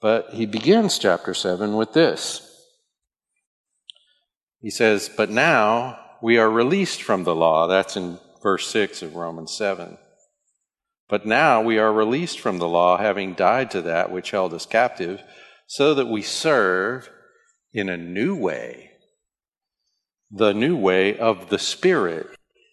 But 0.00 0.30
he 0.30 0.46
begins 0.46 0.98
chapter 0.98 1.34
7 1.34 1.76
with 1.76 1.92
this. 1.92 2.48
He 4.60 4.70
says, 4.70 5.08
But 5.08 5.30
now 5.30 5.98
we 6.20 6.38
are 6.38 6.50
released 6.50 7.02
from 7.02 7.24
the 7.24 7.34
law. 7.34 7.68
That's 7.68 7.96
in 7.96 8.18
verse 8.42 8.66
6 8.68 9.02
of 9.02 9.14
Romans 9.14 9.54
7. 9.54 9.98
But 11.08 11.26
now 11.26 11.60
we 11.60 11.78
are 11.78 11.92
released 11.92 12.40
from 12.40 12.58
the 12.58 12.68
law, 12.68 12.96
having 12.96 13.34
died 13.34 13.70
to 13.72 13.82
that 13.82 14.10
which 14.10 14.30
held 14.30 14.54
us 14.54 14.66
captive 14.66 15.22
so 15.66 15.94
that 15.94 16.08
we 16.08 16.22
serve 16.22 17.08
in 17.72 17.88
a 17.88 17.96
new 17.96 18.36
way, 18.36 18.90
the 20.30 20.52
new 20.52 20.76
way 20.76 21.16
of 21.18 21.48
the 21.48 21.58
Spirit, 21.58 22.26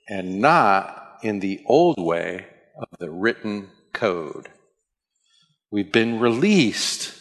and 0.07 0.39
not 0.39 1.19
in 1.23 1.39
the 1.39 1.61
old 1.65 1.99
way 1.99 2.45
of 2.77 2.87
the 2.99 3.09
written 3.09 3.69
code. 3.93 4.49
We've 5.71 5.91
been 5.91 6.19
released 6.19 7.13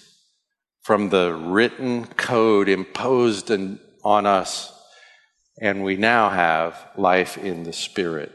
from 0.82 1.10
the 1.10 1.34
written 1.34 2.06
code 2.06 2.68
imposed 2.68 3.50
on 3.50 4.26
us, 4.26 4.72
and 5.60 5.84
we 5.84 5.96
now 5.96 6.30
have 6.30 6.88
life 6.96 7.36
in 7.36 7.64
the 7.64 7.72
Spirit. 7.72 8.32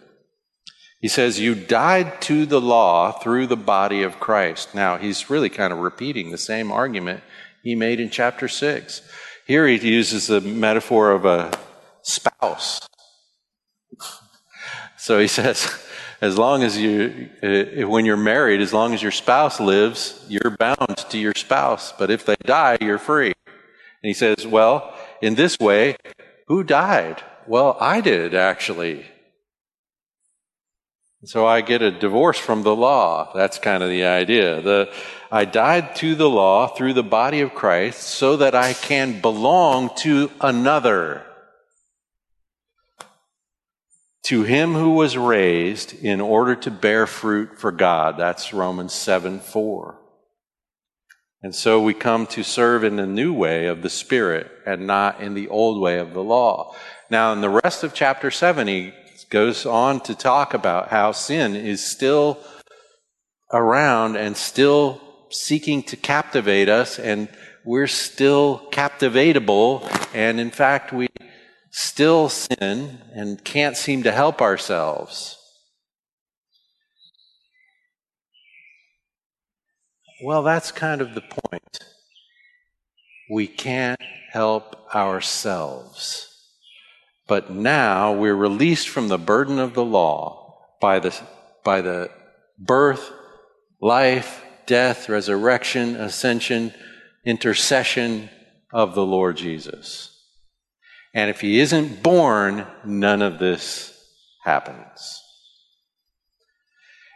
He 0.99 1.07
says, 1.07 1.39
You 1.39 1.55
died 1.55 2.21
to 2.21 2.45
the 2.45 2.61
law 2.61 3.11
through 3.11 3.47
the 3.47 3.57
body 3.57 4.03
of 4.03 4.19
Christ. 4.19 4.73
Now, 4.73 4.97
he's 4.97 5.29
really 5.29 5.49
kind 5.49 5.73
of 5.73 5.79
repeating 5.79 6.31
the 6.31 6.37
same 6.37 6.71
argument 6.71 7.23
he 7.61 7.75
made 7.75 7.99
in 7.99 8.09
chapter 8.09 8.47
6. 8.47 9.01
Here 9.53 9.67
he 9.67 9.87
uses 9.87 10.25
the 10.25 10.41
metaphor 10.41 11.11
of 11.11 11.25
a 11.25 11.51
spouse. 12.01 12.81
So 14.97 15.19
he 15.19 15.27
says, 15.27 15.69
as 16.21 16.39
long 16.39 16.63
as 16.63 16.75
you, 16.75 17.29
uh, 17.43 17.87
when 17.87 18.03
you're 18.05 18.17
married, 18.33 18.61
as 18.61 18.73
long 18.73 18.95
as 18.95 19.03
your 19.03 19.11
spouse 19.11 19.59
lives, 19.59 20.25
you're 20.27 20.55
bound 20.57 20.97
to 21.09 21.19
your 21.19 21.33
spouse. 21.35 21.93
But 21.99 22.09
if 22.09 22.25
they 22.25 22.37
die, 22.45 22.77
you're 22.81 22.97
free. 22.97 23.33
And 23.45 24.07
he 24.11 24.13
says, 24.13 24.47
well, 24.47 24.95
in 25.21 25.35
this 25.35 25.59
way, 25.59 25.97
who 26.47 26.63
died? 26.63 27.21
Well, 27.45 27.77
I 27.79 28.01
did 28.01 28.33
actually. 28.33 29.05
So 31.25 31.45
I 31.45 31.61
get 31.61 31.81
a 31.81 31.89
divorce 31.91 32.37
from 32.37 32.63
the 32.63 32.75
law. 32.75 33.31
That's 33.33 33.57
kind 33.57 33.81
of 33.81 33.89
the 33.89 34.03
idea. 34.05 34.61
The, 34.61 34.93
I 35.31 35.45
died 35.45 35.95
to 35.97 36.15
the 36.15 36.29
law 36.29 36.67
through 36.67 36.93
the 36.93 37.03
body 37.03 37.39
of 37.39 37.55
Christ 37.55 38.01
so 38.01 38.37
that 38.37 38.55
I 38.55 38.73
can 38.73 39.21
belong 39.21 39.95
to 39.97 40.29
another. 40.41 41.25
To 44.23 44.43
him 44.43 44.73
who 44.73 44.91
was 44.91 45.17
raised 45.17 45.93
in 46.03 46.19
order 46.19 46.55
to 46.55 46.71
bear 46.71 47.07
fruit 47.07 47.57
for 47.57 47.71
God. 47.71 48.17
That's 48.17 48.53
Romans 48.53 48.93
7 48.93 49.39
4. 49.39 49.99
And 51.41 51.55
so 51.55 51.81
we 51.81 51.93
come 51.93 52.25
to 52.27 52.43
serve 52.43 52.83
in 52.83 52.97
the 52.97 53.05
new 53.05 53.33
way 53.33 53.67
of 53.67 53.81
the 53.81 53.89
Spirit 53.89 54.49
and 54.65 54.87
not 54.87 55.21
in 55.21 55.33
the 55.33 55.47
old 55.47 55.81
way 55.81 55.99
of 55.99 56.13
the 56.13 56.23
law. 56.23 56.75
Now, 57.09 57.33
in 57.33 57.41
the 57.41 57.49
rest 57.49 57.83
of 57.83 57.93
chapter 57.93 58.31
7, 58.31 58.67
he 58.67 58.93
goes 59.33 59.65
on 59.65 59.99
to 59.99 60.13
talk 60.13 60.53
about 60.53 60.89
how 60.89 61.11
sin 61.11 61.55
is 61.55 61.83
still 61.83 62.37
around 63.51 64.15
and 64.15 64.37
still 64.37 65.01
seeking 65.31 65.81
to 65.81 65.97
captivate 65.97 66.69
us, 66.69 66.99
and 66.99 67.27
we're 67.65 67.87
still 67.87 68.69
captivatable, 68.71 69.81
and 70.13 70.39
in 70.39 70.51
fact, 70.51 70.93
we 70.93 71.07
still 71.71 72.29
sin 72.29 72.99
and 73.15 73.43
can't 73.43 73.75
seem 73.75 74.03
to 74.03 74.11
help 74.11 74.39
ourselves. 74.39 75.35
Well, 80.23 80.43
that's 80.43 80.71
kind 80.71 81.01
of 81.01 81.15
the 81.15 81.21
point. 81.21 81.79
We 83.31 83.47
can't 83.47 83.99
help 84.31 84.93
ourselves. 84.93 86.32
But 87.27 87.49
now 87.49 88.13
we're 88.13 88.35
released 88.35 88.89
from 88.89 89.07
the 89.07 89.17
burden 89.17 89.59
of 89.59 89.73
the 89.73 89.85
law 89.85 90.57
by 90.81 90.99
the, 90.99 91.15
by 91.63 91.81
the 91.81 92.09
birth, 92.57 93.11
life, 93.81 94.43
death, 94.65 95.09
resurrection, 95.09 95.95
ascension, 95.95 96.73
intercession 97.25 98.29
of 98.71 98.95
the 98.95 99.05
Lord 99.05 99.37
Jesus. 99.37 100.09
And 101.13 101.29
if 101.29 101.41
he 101.41 101.59
isn't 101.59 102.03
born, 102.03 102.65
none 102.83 103.21
of 103.21 103.39
this 103.39 103.97
happens. 104.43 105.21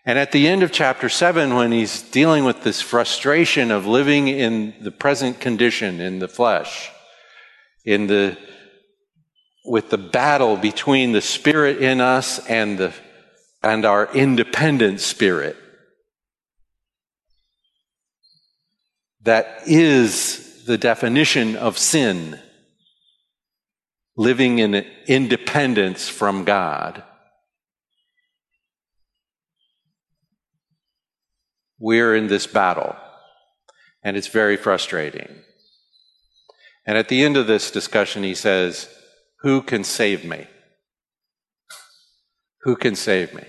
And 0.05 0.17
at 0.17 0.31
the 0.31 0.47
end 0.47 0.63
of 0.63 0.71
chapter 0.71 1.09
7, 1.09 1.53
when 1.55 1.73
he's 1.73 2.01
dealing 2.01 2.45
with 2.45 2.63
this 2.63 2.79
frustration 2.79 3.71
of 3.71 3.85
living 3.85 4.29
in 4.29 4.73
the 4.79 4.91
present 4.91 5.41
condition 5.41 5.99
in 5.99 6.19
the 6.19 6.29
flesh, 6.29 6.89
in 7.83 8.07
the 8.07 8.37
with 9.67 9.89
the 9.89 9.97
battle 9.97 10.55
between 10.55 11.11
the 11.11 11.21
spirit 11.21 11.81
in 11.81 11.99
us 11.99 12.39
and 12.47 12.77
the 12.77 12.93
and 13.61 13.85
our 13.85 14.07
independent 14.13 15.01
spirit. 15.01 15.57
That 19.23 19.63
is 19.65 20.63
the 20.65 20.77
definition 20.77 21.57
of 21.57 21.77
sin. 21.77 22.39
Living 24.15 24.59
in 24.59 24.73
independence 25.05 26.07
from 26.07 26.45
god. 26.45 27.03
We're 31.77 32.15
in 32.15 32.27
this 32.27 32.47
battle 32.47 32.95
and 34.01 34.15
it's 34.15 34.27
very 34.27 34.55
frustrating. 34.55 35.27
And 36.85 36.97
at 36.97 37.09
the 37.09 37.21
end 37.21 37.35
of 37.35 37.47
this 37.47 37.69
discussion 37.69 38.23
he 38.23 38.33
says 38.33 38.87
who 39.41 39.61
can 39.61 39.83
save 39.83 40.25
me? 40.25 40.47
Who 42.61 42.75
can 42.75 42.95
save 42.95 43.33
me? 43.33 43.43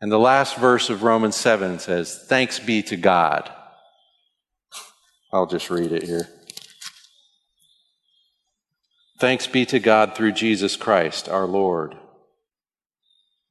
And 0.00 0.10
the 0.10 0.18
last 0.18 0.56
verse 0.56 0.90
of 0.90 1.02
Romans 1.02 1.36
7 1.36 1.78
says, 1.78 2.24
Thanks 2.28 2.58
be 2.58 2.82
to 2.84 2.96
God. 2.96 3.50
I'll 5.32 5.46
just 5.46 5.70
read 5.70 5.92
it 5.92 6.02
here. 6.02 6.28
Thanks 9.18 9.46
be 9.46 9.64
to 9.66 9.78
God 9.78 10.14
through 10.14 10.32
Jesus 10.32 10.76
Christ, 10.76 11.28
our 11.28 11.46
Lord. 11.46 11.96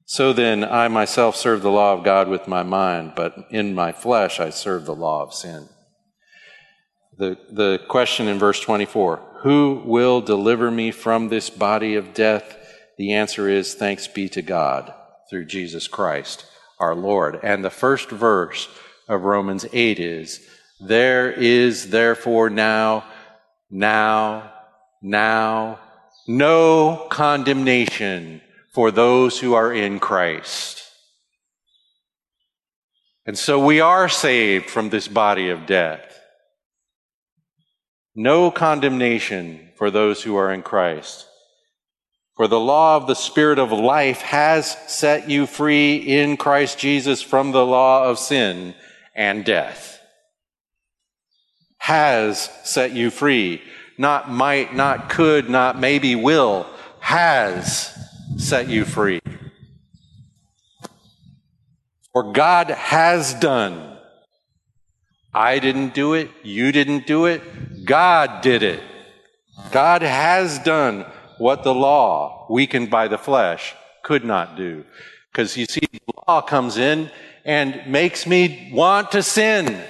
So 0.06 0.34
then, 0.34 0.64
I 0.64 0.88
myself 0.88 1.36
serve 1.36 1.64
the 1.64 1.72
law 1.72 1.94
of 1.94 2.04
God 2.04 2.28
with 2.28 2.48
my 2.48 2.62
mind, 2.62 3.14
but 3.16 3.36
in 3.50 3.74
my 3.74 3.92
flesh 3.92 4.40
I 4.40 4.52
serve 4.52 4.86
the 4.86 4.94
law 4.94 5.24
of 5.24 5.34
sin. 5.34 5.68
The, 7.18 7.38
the 7.50 7.82
question 7.88 8.28
in 8.28 8.40
verse 8.40 8.60
24 8.60 9.22
Who 9.40 9.82
will 9.86 10.22
deliver 10.22 10.70
me 10.70 10.92
from 10.92 11.30
this 11.30 11.50
body 11.50 11.96
of 11.96 12.14
death? 12.14 12.58
The 12.98 13.14
answer 13.14 13.50
is 13.50 13.74
thanks 13.74 14.08
be 14.08 14.30
to 14.30 14.42
God 14.42 14.94
through 15.30 15.46
Jesus 15.46 15.88
Christ 15.88 16.46
our 16.80 16.96
Lord. 16.96 17.40
And 17.44 17.64
the 17.64 17.70
first 17.70 18.10
verse 18.10 18.68
of 19.08 19.24
Romans 19.24 19.66
8 19.72 20.00
is 20.00 20.42
There 20.80 21.32
is 21.32 21.90
therefore 21.90 22.50
now, 22.50 23.06
now, 23.70 24.52
now 25.02 25.80
no 26.28 27.08
condemnation 27.10 28.42
for 28.74 28.92
those 28.92 29.40
who 29.40 29.54
are 29.54 29.74
in 29.74 30.00
Christ. 30.00 30.84
And 33.26 33.38
so 33.38 33.64
we 33.64 33.80
are 33.80 34.10
saved 34.10 34.70
from 34.70 34.90
this 34.90 35.08
body 35.08 35.50
of 35.50 35.66
death. 35.66 36.15
No 38.16 38.50
condemnation 38.50 39.70
for 39.76 39.92
those 39.92 40.24
who 40.24 40.36
are 40.38 40.52
in 40.54 40.64
Christ. 40.64 41.28
For 42.36 42.48
the 42.48 42.60
law 42.60 42.98
of 42.98 43.08
the 43.08 43.16
Spirit 43.16 43.60
of 43.60 43.72
life 43.72 44.22
has 44.22 44.78
set 44.88 45.30
you 45.30 45.46
free 45.46 45.96
in 45.96 46.38
Christ 46.38 46.80
Jesus 46.80 47.22
from 47.22 47.52
the 47.52 47.66
law 47.66 48.10
of 48.10 48.20
sin 48.20 48.74
and 49.14 49.46
death. 49.46 50.00
Has 51.78 52.50
set 52.64 52.92
you 52.92 53.10
free 53.10 53.62
not 53.98 54.30
might, 54.30 54.76
not 54.76 55.10
could, 55.10 55.50
not 55.50 55.80
maybe 55.80 56.16
will, 56.16 56.66
has 57.00 57.98
set 58.38 58.68
you 58.68 58.86
free. 58.86 59.22
For 62.12 62.32
God 62.32 62.70
has 62.70 63.34
done. 63.34 63.95
I 65.36 65.60
didn't 65.60 65.94
do 65.94 66.14
it. 66.14 66.32
You 66.44 66.72
didn't 66.72 67.06
do 67.06 67.26
it. 67.26 67.42
God 67.84 68.40
did 68.42 68.64
it. 68.64 68.82
God 69.72 70.02
has 70.02 70.60
done 70.60 71.06
what 71.38 71.64
the 71.64 71.74
law, 71.74 72.48
weakened 72.50 72.90
by 72.90 73.10
the 73.10 73.18
flesh, 73.18 73.76
could 74.02 74.24
not 74.24 74.56
do. 74.56 74.86
Because 75.30 75.58
you 75.58 75.66
see, 75.66 75.82
the 75.92 76.00
law 76.26 76.42
comes 76.42 76.78
in 76.78 77.12
and 77.44 77.86
makes 77.86 78.26
me 78.26 78.72
want 78.74 79.12
to 79.12 79.22
sin. 79.22 79.84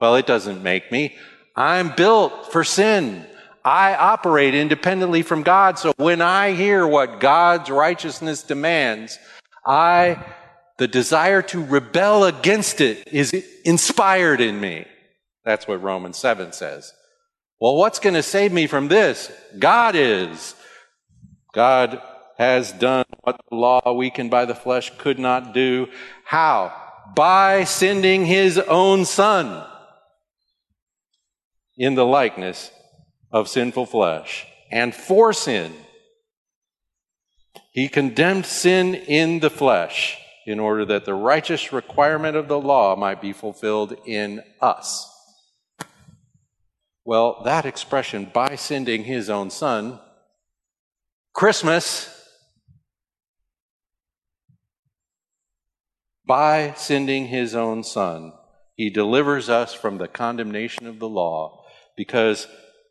Well, 0.00 0.16
it 0.16 0.26
doesn't 0.26 0.60
make 0.60 0.90
me. 0.90 1.16
I'm 1.54 1.94
built 1.94 2.50
for 2.50 2.64
sin. 2.64 3.24
I 3.64 3.94
operate 3.94 4.56
independently 4.56 5.22
from 5.22 5.44
God. 5.44 5.78
So 5.78 5.92
when 5.98 6.20
I 6.20 6.52
hear 6.52 6.84
what 6.84 7.20
God's 7.20 7.70
righteousness 7.70 8.42
demands, 8.42 9.20
I, 9.64 10.18
the 10.78 10.88
desire 10.88 11.42
to 11.42 11.64
rebel 11.64 12.24
against 12.24 12.80
it 12.80 13.08
is 13.10 13.32
inspired 13.64 14.40
in 14.40 14.60
me. 14.60 14.86
That's 15.44 15.66
what 15.66 15.82
Romans 15.82 16.18
7 16.18 16.52
says. 16.52 16.92
Well, 17.60 17.76
what's 17.76 17.98
going 17.98 18.14
to 18.14 18.22
save 18.22 18.52
me 18.52 18.66
from 18.66 18.88
this? 18.88 19.32
God 19.58 19.94
is. 19.94 20.54
God 21.54 22.02
has 22.36 22.72
done 22.72 23.06
what 23.22 23.40
the 23.48 23.56
law 23.56 23.92
weakened 23.92 24.30
by 24.30 24.44
the 24.44 24.54
flesh 24.54 24.92
could 24.98 25.18
not 25.18 25.54
do. 25.54 25.88
How? 26.24 26.74
By 27.14 27.64
sending 27.64 28.26
his 28.26 28.58
own 28.58 29.06
son 29.06 29.66
in 31.78 31.94
the 31.94 32.04
likeness 32.04 32.70
of 33.30 33.48
sinful 33.48 33.86
flesh 33.86 34.46
and 34.70 34.94
for 34.94 35.32
sin. 35.32 35.72
He 37.72 37.88
condemned 37.88 38.44
sin 38.44 38.94
in 38.94 39.40
the 39.40 39.50
flesh 39.50 40.18
in 40.46 40.60
order 40.60 40.84
that 40.84 41.04
the 41.04 41.14
righteous 41.14 41.72
requirement 41.72 42.36
of 42.36 42.46
the 42.46 42.58
law 42.58 42.94
might 42.94 43.20
be 43.20 43.32
fulfilled 43.32 43.96
in 44.06 44.42
us. 44.60 45.12
Well, 47.04 47.42
that 47.44 47.66
expression, 47.66 48.30
by 48.32 48.54
sending 48.56 49.04
his 49.04 49.28
own 49.28 49.50
son, 49.50 50.00
Christmas, 51.32 52.12
by 56.24 56.74
sending 56.76 57.26
his 57.26 57.54
own 57.54 57.82
son, 57.84 58.32
he 58.74 58.90
delivers 58.90 59.48
us 59.48 59.74
from 59.74 59.98
the 59.98 60.08
condemnation 60.08 60.86
of 60.86 60.98
the 60.98 61.08
law 61.08 61.64
because 61.96 62.46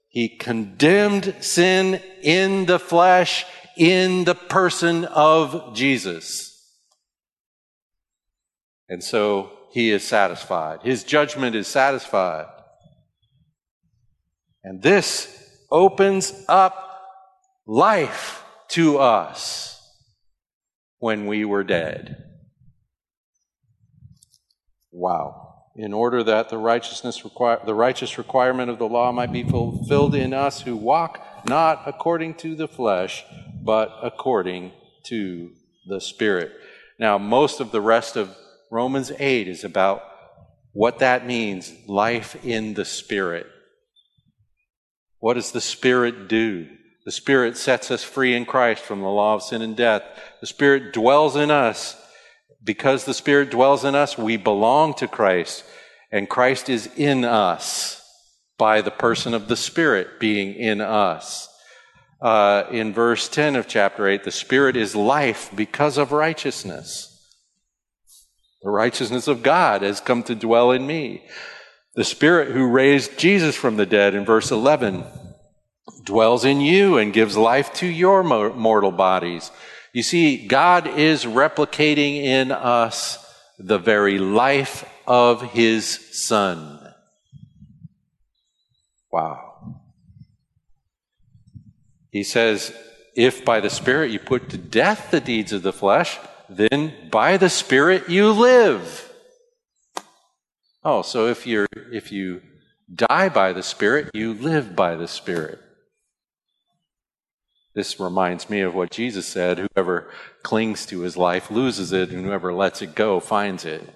he 0.08 0.30
condemned 0.30 1.36
sin 1.42 2.02
in 2.22 2.66
the 2.66 2.80
flesh 2.80 3.46
in 3.78 4.24
the 4.24 4.36
person 4.36 5.06
of 5.06 5.76
Jesus. 5.76 6.55
And 8.90 9.04
so 9.04 9.52
he 9.72 9.92
is 9.92 10.08
satisfied. 10.08 10.80
His 10.84 11.04
judgment 11.04 11.56
is 11.56 11.68
satisfied. 11.68 12.48
And 14.64 14.82
this 14.82 15.28
opens 15.72 16.34
up 16.48 17.02
life 17.68 18.44
to 18.70 18.98
us 19.00 19.80
when 21.00 21.28
we 21.28 21.46
were 21.46 21.64
dead. 21.64 22.18
Wow 24.92 25.46
in 25.76 25.92
order 25.94 26.24
that 26.24 26.50
the 26.50 26.58
righteousness 26.58 27.22
the 27.66 27.74
righteous 27.74 28.18
requirement 28.18 28.70
of 28.70 28.80
the 28.80 28.88
law 28.88 29.12
might 29.12 29.32
be 29.32 29.44
fulfilled 29.44 30.16
in 30.16 30.34
us 30.34 30.62
who 30.62 30.76
walk 30.76 31.22
not 31.46 31.84
according 31.86 32.34
to 32.34 32.56
the 32.56 32.68
flesh, 32.68 33.24
but 33.62 33.94
according 34.02 34.72
to 35.04 35.52
the 35.88 36.00
Spirit. 36.00 36.52
Now, 36.98 37.18
most 37.18 37.60
of 37.60 37.72
the 37.72 37.82
rest 37.82 38.16
of 38.16 38.36
Romans 38.72 39.12
8 39.18 39.48
is 39.48 39.64
about 39.64 40.04
what 40.74 41.00
that 41.00 41.26
means 41.26 41.74
life 41.88 42.36
in 42.44 42.74
the 42.74 42.86
Spirit. 42.86 43.48
What 45.20 45.36
does 45.36 45.52
the 45.52 45.62
Spirit 45.62 46.28
do? 46.28 46.68
The 47.06 47.12
Spirit 47.12 47.56
sets 47.56 47.92
us 47.92 48.04
free 48.04 48.36
in 48.36 48.46
Christ 48.46 48.84
from 48.84 49.02
the 49.02 49.08
law 49.08 49.36
of 49.36 49.44
sin 49.44 49.62
and 49.62 49.76
death. 49.76 50.04
The 50.42 50.48
Spirit 50.48 50.92
dwells 50.92 51.36
in 51.36 51.52
us 51.52 51.96
because 52.64 53.06
the 53.06 53.14
Spirit 53.14 53.52
dwells 53.52 53.86
in 53.86 53.96
us, 53.96 54.18
we 54.18 54.38
belong 54.38 54.96
to 54.96 55.08
Christ, 55.08 55.64
and 56.12 56.28
Christ 56.28 56.68
is 56.68 56.90
in 56.98 57.24
us 57.24 58.02
by 58.58 58.82
the 58.82 58.92
person 58.92 59.34
of 59.34 59.48
the 59.48 59.56
Spirit 59.56 60.20
being 60.20 60.56
in 60.56 60.82
us. 60.82 61.48
Uh, 62.22 62.64
in 62.72 62.92
verse 62.92 63.30
10 63.30 63.56
of 63.56 63.68
chapter 63.68 64.08
8, 64.08 64.24
the 64.24 64.32
Spirit 64.32 64.76
is 64.76 64.96
life 64.96 65.52
because 65.56 65.98
of 65.98 66.12
righteousness. 66.12 67.15
The 68.66 68.72
righteousness 68.72 69.28
of 69.28 69.44
God 69.44 69.84
has 69.84 70.02
come 70.02 70.24
to 70.24 70.34
dwell 70.34 70.72
in 70.72 70.88
me. 70.88 71.22
The 71.94 72.04
Spirit 72.04 72.50
who 72.50 72.66
raised 72.66 73.16
Jesus 73.16 73.56
from 73.56 73.78
the 73.78 73.86
dead 73.86 74.16
in 74.16 74.26
verse 74.26 74.50
11 74.50 75.04
dwells 76.04 76.44
in 76.44 76.62
you 76.62 76.98
and 76.98 77.14
gives 77.14 77.38
life 77.38 77.72
to 77.76 77.86
your 77.86 78.24
mortal 78.24 78.92
bodies. 78.92 79.52
You 79.94 80.02
see, 80.02 80.48
God 80.48 80.88
is 80.88 81.26
replicating 81.26 82.16
in 82.16 82.52
us 82.52 83.24
the 83.60 83.78
very 83.78 84.18
life 84.18 84.84
of 85.06 85.44
His 85.44 85.86
Son. 86.26 86.92
Wow. 89.12 89.84
He 92.10 92.24
says, 92.24 92.76
if 93.16 93.46
by 93.46 93.60
the 93.60 93.70
Spirit 93.70 94.10
you 94.10 94.18
put 94.18 94.50
to 94.50 94.58
death 94.58 95.12
the 95.12 95.22
deeds 95.22 95.54
of 95.54 95.62
the 95.62 95.72
flesh, 95.72 96.18
then 96.50 97.10
by 97.12 97.38
the 97.38 97.50
Spirit 97.50 98.10
you 98.10 98.32
live. 98.32 99.12
Oh, 100.84 101.02
so 101.02 101.28
if 101.28 101.48
you're, 101.48 101.68
if 101.92 102.12
you 102.12 102.42
die 102.94 103.30
by 103.30 103.54
the 103.54 103.64
Spirit, 103.64 104.12
you 104.14 104.34
live 104.34 104.76
by 104.76 104.96
the 104.96 105.08
Spirit. 105.08 105.60
This 107.74 108.00
reminds 108.00 108.50
me 108.50 108.62
of 108.62 108.74
what 108.74 108.90
Jesus 108.90 109.28
said 109.28 109.58
whoever 109.60 110.10
clings 110.44 110.86
to 110.86 111.02
his 111.02 111.18
life 111.18 111.52
loses 111.52 111.92
it, 111.92 112.10
and 112.10 112.26
whoever 112.26 112.54
lets 112.54 112.82
it 112.82 112.96
go 112.96 113.20
finds 113.20 113.66
it. 113.66 113.94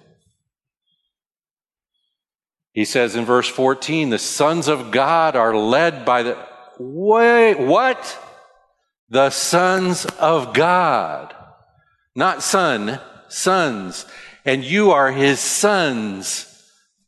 He 2.72 2.84
says 2.84 3.16
in 3.16 3.24
verse 3.24 3.48
14, 3.48 4.10
the 4.10 4.18
sons 4.18 4.68
of 4.68 4.90
God 4.90 5.34
are 5.34 5.56
led 5.56 6.04
by 6.04 6.22
the. 6.22 6.46
Wait, 6.78 7.58
what? 7.58 8.18
The 9.08 9.30
sons 9.30 10.04
of 10.04 10.54
God. 10.54 11.34
Not 12.14 12.42
son, 12.42 13.00
sons. 13.28 14.06
and 14.44 14.64
you 14.64 14.90
are 14.90 15.12
his 15.12 15.38
sons 15.38 16.46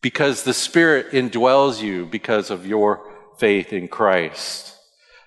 because 0.02 0.42
the 0.42 0.54
Spirit 0.54 1.12
indwells 1.12 1.82
you 1.82 2.06
because 2.06 2.50
of 2.50 2.66
your 2.66 3.10
faith 3.38 3.72
in 3.72 3.88
Christ. 3.88 4.76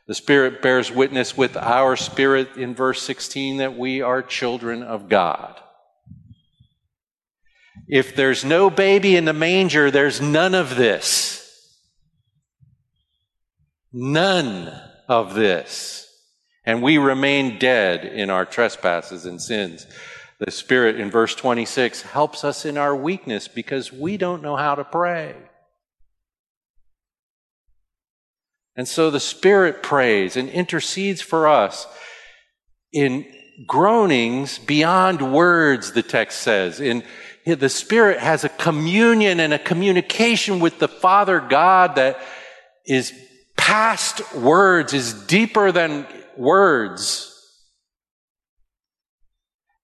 The 0.08 0.14
Spirit 0.14 0.62
bears 0.62 0.92
witness 0.92 1.36
with 1.36 1.58
our 1.58 1.96
spirit 1.96 2.58
in 2.58 2.76
verse 2.76 3.02
16 3.02 3.58
that 3.58 3.76
we 3.76 4.02
are 4.02 4.22
children 4.22 4.84
of 4.84 5.10
God. 5.10 5.60
If 7.88 8.16
there's 8.16 8.46
no 8.46 8.70
baby 8.70 9.16
in 9.16 9.26
the 9.26 9.34
manger, 9.34 9.90
there's 9.90 10.22
none 10.22 10.54
of 10.54 10.76
this. 10.76 11.42
None 13.92 14.72
of 15.08 15.34
this. 15.34 16.05
And 16.66 16.82
we 16.82 16.98
remain 16.98 17.60
dead 17.60 18.06
in 18.06 18.30
our 18.30 18.46
trespasses 18.46 19.26
and 19.26 19.42
sins. 19.42 19.86
The 20.40 20.52
Spirit 20.52 21.00
in 21.00 21.12
verse 21.12 21.36
26 21.36 22.02
helps 22.02 22.44
us 22.44 22.66
in 22.66 22.78
our 22.78 22.96
weakness 22.96 23.48
because 23.48 23.94
we 23.94 24.18
don't 24.18 24.42
know 24.42 24.56
how 24.56 24.76
to 24.76 24.84
pray. 24.84 25.36
And 28.76 28.88
so 28.88 29.10
the 29.10 29.20
Spirit 29.20 29.82
prays 29.82 30.36
and 30.36 30.50
intercedes 30.50 31.22
for 31.22 31.48
us 31.48 31.88
in 32.92 33.26
groanings 33.66 34.60
beyond 34.60 35.34
words, 35.34 35.94
the 35.94 36.04
text 36.04 36.42
says. 36.42 36.82
In 36.82 37.04
the 37.46 37.70
Spirit 37.70 38.20
has 38.20 38.44
a 38.44 38.50
communion 38.50 39.40
and 39.40 39.54
a 39.54 39.60
communication 39.60 40.60
with 40.60 40.80
the 40.80 40.88
Father 40.88 41.40
God 41.40 41.96
that 41.96 42.20
is 42.86 43.14
past 43.56 44.36
words, 44.36 44.94
is 44.94 45.14
deeper 45.14 45.72
than 45.72 46.06
words. 46.38 47.32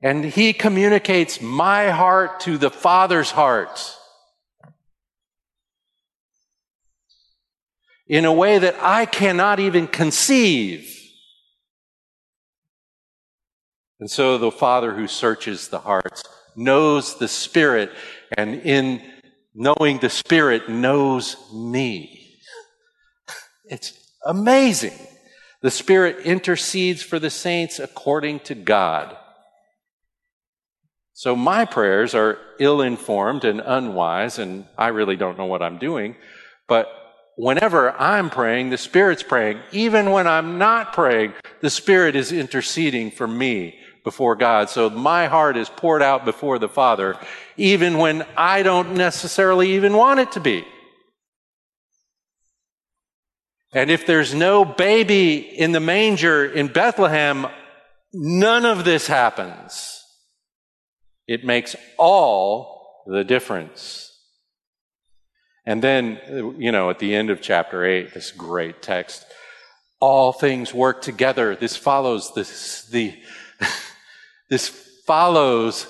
And 0.01 0.25
He 0.25 0.53
communicates 0.53 1.41
my 1.41 1.89
heart 1.89 2.39
to 2.41 2.57
the 2.57 2.71
Father's 2.71 3.31
heart 3.31 3.97
in 8.07 8.25
a 8.25 8.33
way 8.33 8.59
that 8.59 8.75
I 8.81 9.05
cannot 9.05 9.59
even 9.61 9.87
conceive. 9.87 10.97
And 14.01 14.11
so 14.11 14.37
the 14.37 14.51
Father 14.51 14.93
who 14.93 15.07
searches 15.07 15.69
the 15.69 15.79
hearts 15.79 16.23
knows 16.55 17.17
the 17.19 17.27
Spirit, 17.27 17.91
and 18.35 18.55
in 18.55 19.01
knowing 19.53 19.99
the 19.99 20.09
Spirit, 20.09 20.69
knows 20.69 21.37
me. 21.53 22.17
It's 23.65 23.93
amazing. 24.25 24.97
The 25.61 25.71
Spirit 25.71 26.25
intercedes 26.25 27.03
for 27.03 27.19
the 27.19 27.29
saints 27.29 27.79
according 27.79 28.39
to 28.41 28.55
God. 28.55 29.15
So 31.13 31.35
my 31.35 31.65
prayers 31.65 32.15
are 32.15 32.39
ill 32.59 32.81
informed 32.81 33.45
and 33.45 33.61
unwise, 33.63 34.39
and 34.39 34.65
I 34.75 34.87
really 34.87 35.15
don't 35.15 35.37
know 35.37 35.45
what 35.45 35.61
I'm 35.61 35.77
doing. 35.77 36.15
But 36.67 36.87
whenever 37.35 37.91
I'm 37.91 38.31
praying, 38.31 38.71
the 38.71 38.77
Spirit's 38.77 39.21
praying. 39.21 39.59
Even 39.71 40.09
when 40.09 40.25
I'm 40.25 40.57
not 40.57 40.93
praying, 40.93 41.33
the 41.59 41.69
Spirit 41.69 42.15
is 42.15 42.31
interceding 42.31 43.11
for 43.11 43.27
me 43.27 43.77
before 44.03 44.35
God. 44.35 44.69
So 44.69 44.89
my 44.89 45.27
heart 45.27 45.57
is 45.57 45.69
poured 45.69 46.01
out 46.01 46.25
before 46.25 46.57
the 46.57 46.69
Father, 46.69 47.17
even 47.55 47.99
when 47.99 48.25
I 48.35 48.63
don't 48.63 48.95
necessarily 48.95 49.73
even 49.75 49.93
want 49.93 50.19
it 50.19 50.31
to 50.31 50.39
be. 50.39 50.65
And 53.73 53.89
if 53.89 54.05
there's 54.05 54.33
no 54.33 54.65
baby 54.65 55.37
in 55.37 55.71
the 55.71 55.79
manger 55.79 56.45
in 56.45 56.67
Bethlehem, 56.67 57.47
none 58.13 58.65
of 58.65 58.83
this 58.83 59.07
happens. 59.07 60.03
It 61.27 61.45
makes 61.45 61.75
all 61.97 63.03
the 63.07 63.23
difference. 63.23 64.09
And 65.65 65.81
then, 65.81 66.19
you 66.57 66.71
know, 66.71 66.89
at 66.89 66.99
the 66.99 67.15
end 67.15 67.29
of 67.29 67.41
chapter 67.41 67.85
8, 67.85 68.13
this 68.13 68.31
great 68.31 68.81
text, 68.81 69.25
all 69.99 70.33
things 70.33 70.73
work 70.73 71.01
together. 71.01 71.55
This 71.55 71.77
follows 71.77 72.33
this, 72.33 72.85
the, 72.87 73.13
this 74.49 74.67
follows 75.05 75.87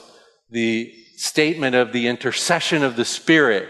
the 0.50 0.94
statement 1.16 1.76
of 1.76 1.94
the 1.94 2.08
intercession 2.08 2.84
of 2.84 2.96
the 2.96 3.06
Spirit 3.06 3.70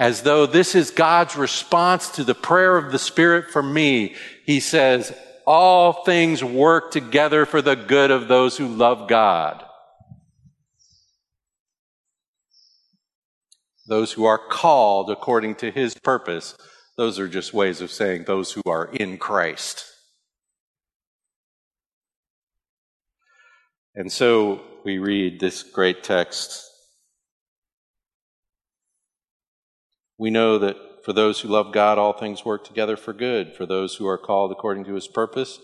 as 0.00 0.22
though 0.22 0.46
this 0.46 0.74
is 0.74 0.90
God's 0.90 1.36
response 1.36 2.08
to 2.12 2.24
the 2.24 2.34
prayer 2.34 2.78
of 2.78 2.90
the 2.90 2.98
Spirit 2.98 3.50
for 3.50 3.62
me. 3.62 4.14
He 4.46 4.58
says, 4.58 5.12
all 5.46 6.04
things 6.04 6.42
work 6.42 6.90
together 6.90 7.44
for 7.44 7.60
the 7.60 7.76
good 7.76 8.10
of 8.10 8.26
those 8.26 8.56
who 8.56 8.66
love 8.66 9.08
God. 9.08 9.62
Those 13.88 14.12
who 14.12 14.24
are 14.24 14.38
called 14.38 15.10
according 15.10 15.56
to 15.56 15.70
his 15.70 15.94
purpose. 15.94 16.56
Those 16.96 17.18
are 17.18 17.28
just 17.28 17.52
ways 17.52 17.82
of 17.82 17.90
saying 17.90 18.24
those 18.24 18.52
who 18.52 18.62
are 18.66 18.86
in 18.86 19.18
Christ. 19.18 19.84
And 23.94 24.10
so 24.10 24.62
we 24.82 24.96
read 24.96 25.40
this 25.40 25.62
great 25.62 26.02
text 26.02 26.69
We 30.20 30.28
know 30.28 30.58
that 30.58 30.76
for 31.02 31.14
those 31.14 31.40
who 31.40 31.48
love 31.48 31.72
God, 31.72 31.96
all 31.96 32.12
things 32.12 32.44
work 32.44 32.66
together 32.66 32.98
for 32.98 33.14
good, 33.14 33.54
for 33.56 33.64
those 33.64 33.94
who 33.94 34.06
are 34.06 34.18
called 34.18 34.52
according 34.52 34.84
to 34.84 34.94
his 34.94 35.08
purpose. 35.08 35.58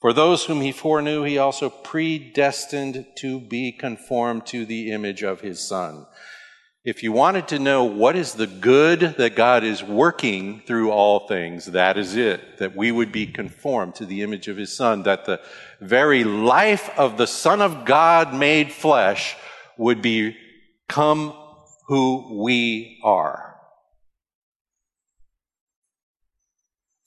For 0.00 0.12
those 0.12 0.44
whom 0.44 0.60
he 0.60 0.70
foreknew, 0.70 1.24
he 1.24 1.38
also 1.38 1.68
predestined 1.68 3.04
to 3.16 3.40
be 3.40 3.72
conformed 3.72 4.46
to 4.46 4.64
the 4.64 4.92
image 4.92 5.24
of 5.24 5.40
his 5.40 5.58
Son. 5.58 6.06
If 6.84 7.02
you 7.02 7.10
wanted 7.10 7.48
to 7.48 7.58
know 7.58 7.82
what 7.82 8.14
is 8.14 8.34
the 8.34 8.46
good 8.46 9.00
that 9.00 9.34
God 9.34 9.64
is 9.64 9.82
working 9.82 10.62
through 10.68 10.92
all 10.92 11.26
things, 11.26 11.66
that 11.66 11.98
is 11.98 12.14
it. 12.14 12.58
That 12.58 12.76
we 12.76 12.92
would 12.92 13.10
be 13.10 13.26
conformed 13.26 13.96
to 13.96 14.06
the 14.06 14.22
image 14.22 14.46
of 14.46 14.56
his 14.56 14.72
Son, 14.72 15.02
that 15.02 15.24
the 15.24 15.40
very 15.80 16.22
life 16.22 16.96
of 16.96 17.16
the 17.16 17.26
Son 17.26 17.60
of 17.60 17.84
God 17.84 18.32
made 18.32 18.70
flesh 18.70 19.34
would 19.76 20.00
become 20.00 21.34
who 21.88 22.40
we 22.40 23.00
are. 23.02 23.55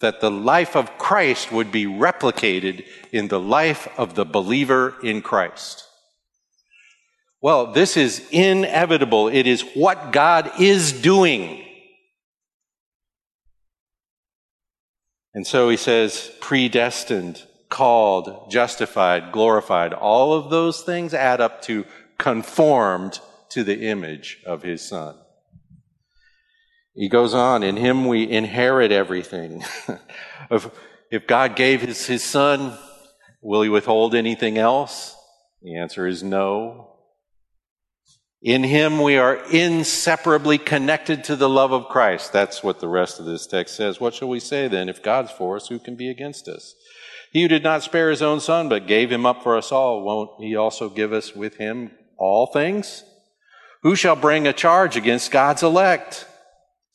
That 0.02 0.22
the 0.22 0.32
life 0.32 0.76
of 0.76 0.98
Christ 0.98 1.52
would 1.52 1.72
be 1.72 1.86
replicated 1.86 2.86
in 3.12 3.28
the 3.28 3.40
life 3.40 3.88
of 3.98 4.16
the 4.16 4.26
believer 4.26 4.96
in 5.04 5.22
Christ. 5.22 5.86
Well, 7.42 7.72
this 7.72 7.96
is 7.96 8.28
inevitable. 8.32 9.28
It 9.30 9.48
is 9.48 9.62
what 9.74 10.12
God 10.12 10.52
is 10.60 10.92
doing. 10.92 11.66
And 15.34 15.46
so 15.46 15.70
he 15.70 15.78
says, 15.78 16.32
predestined, 16.42 17.44
called, 17.70 18.52
justified, 18.52 19.32
glorified. 19.32 19.94
All 19.94 20.34
of 20.34 20.50
those 20.50 20.82
things 20.82 21.14
add 21.14 21.40
up 21.40 21.62
to 21.64 21.86
conformed 22.18 23.20
to 23.50 23.64
the 23.64 23.88
image 23.88 24.42
of 24.46 24.64
his 24.64 24.82
son. 24.82 25.16
He 27.00 27.08
goes 27.08 27.34
on, 27.34 27.64
in 27.64 27.78
him 27.78 28.08
we 28.08 28.30
inherit 28.30 28.92
everything. 28.92 29.64
if, 30.52 30.70
if 31.10 31.28
God 31.28 31.56
gave 31.56 31.82
his, 31.82 32.06
his 32.06 32.26
son, 32.26 32.78
will 33.42 33.62
he 33.62 33.70
withhold 33.70 34.14
anything 34.14 34.58
else? 34.58 35.16
The 35.62 35.78
answer 35.78 36.06
is 36.08 36.24
no. 36.24 36.98
In 38.42 38.66
him 38.66 39.02
we 39.02 39.16
are 39.16 39.38
inseparably 39.50 40.58
connected 40.58 41.24
to 41.24 41.38
the 41.38 41.48
love 41.48 41.72
of 41.72 41.88
Christ. 41.88 42.34
That's 42.34 42.66
what 42.66 42.82
the 42.82 42.90
rest 42.90 43.18
of 43.18 43.26
this 43.26 43.48
text 43.48 43.78
says. 43.78 44.02
What 44.02 44.14
shall 44.14 44.28
we 44.28 44.42
say 44.42 44.68
then? 44.68 44.90
If 44.90 45.02
God's 45.02 45.32
for 45.32 45.56
us, 45.56 45.70
who 45.70 45.80
can 45.80 45.96
be 45.96 46.10
against 46.10 46.50
us? 46.50 46.76
He 47.32 47.44
who 47.44 47.48
did 47.48 47.64
not 47.64 47.82
spare 47.82 48.10
his 48.10 48.22
own 48.22 48.42
son, 48.42 48.68
but 48.68 48.88
gave 48.88 49.10
him 49.10 49.26
up 49.26 49.42
for 49.42 49.56
us 49.56 49.72
all, 49.72 50.04
won't 50.04 50.32
he 50.42 50.58
also 50.58 50.90
give 50.90 51.14
us 51.14 51.34
with 51.34 51.56
him 51.56 51.92
all 52.18 52.48
things? 52.48 53.06
Who 53.84 53.96
shall 53.96 54.18
bring 54.18 54.46
a 54.46 54.52
charge 54.52 54.98
against 54.98 55.32
God's 55.32 55.64
elect? 55.64 56.26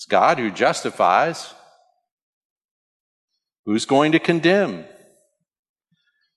It's 0.05 0.11
God 0.11 0.39
who 0.39 0.51
justifies. 0.51 1.55
Who's 3.65 3.87
going 3.87 4.13
to 4.13 4.19
condemn? 4.19 4.85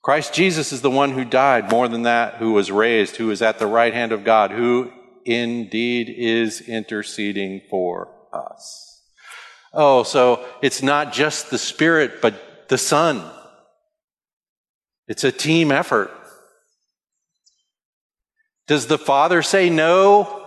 Christ 0.02 0.34
Jesus 0.34 0.72
is 0.72 0.80
the 0.80 0.90
one 0.90 1.12
who 1.12 1.26
died, 1.26 1.70
more 1.70 1.90
than 1.90 2.04
that, 2.04 2.36
who 2.36 2.54
was 2.54 2.72
raised, 2.72 3.18
who 3.18 3.30
is 3.30 3.42
at 3.42 3.60
the 3.60 3.68
right 3.68 3.94
hand 3.94 4.14
of 4.14 4.24
God, 4.24 4.52
who 4.52 4.90
indeed 5.26 6.10
is 6.10 6.62
interceding 6.62 7.60
for 7.70 8.10
us. 8.32 9.04
Oh, 9.74 10.04
so 10.04 10.46
it's 10.62 10.82
not 10.82 11.12
just 11.12 11.50
the 11.50 11.58
Spirit, 11.58 12.22
but 12.22 12.70
the 12.70 12.78
Son. 12.78 13.30
It's 15.10 15.26
a 15.26 15.32
team 15.34 15.74
effort. 15.74 16.10
Does 18.66 18.88
the 18.88 18.98
Father 18.98 19.42
say 19.42 19.70
no? 19.70 20.47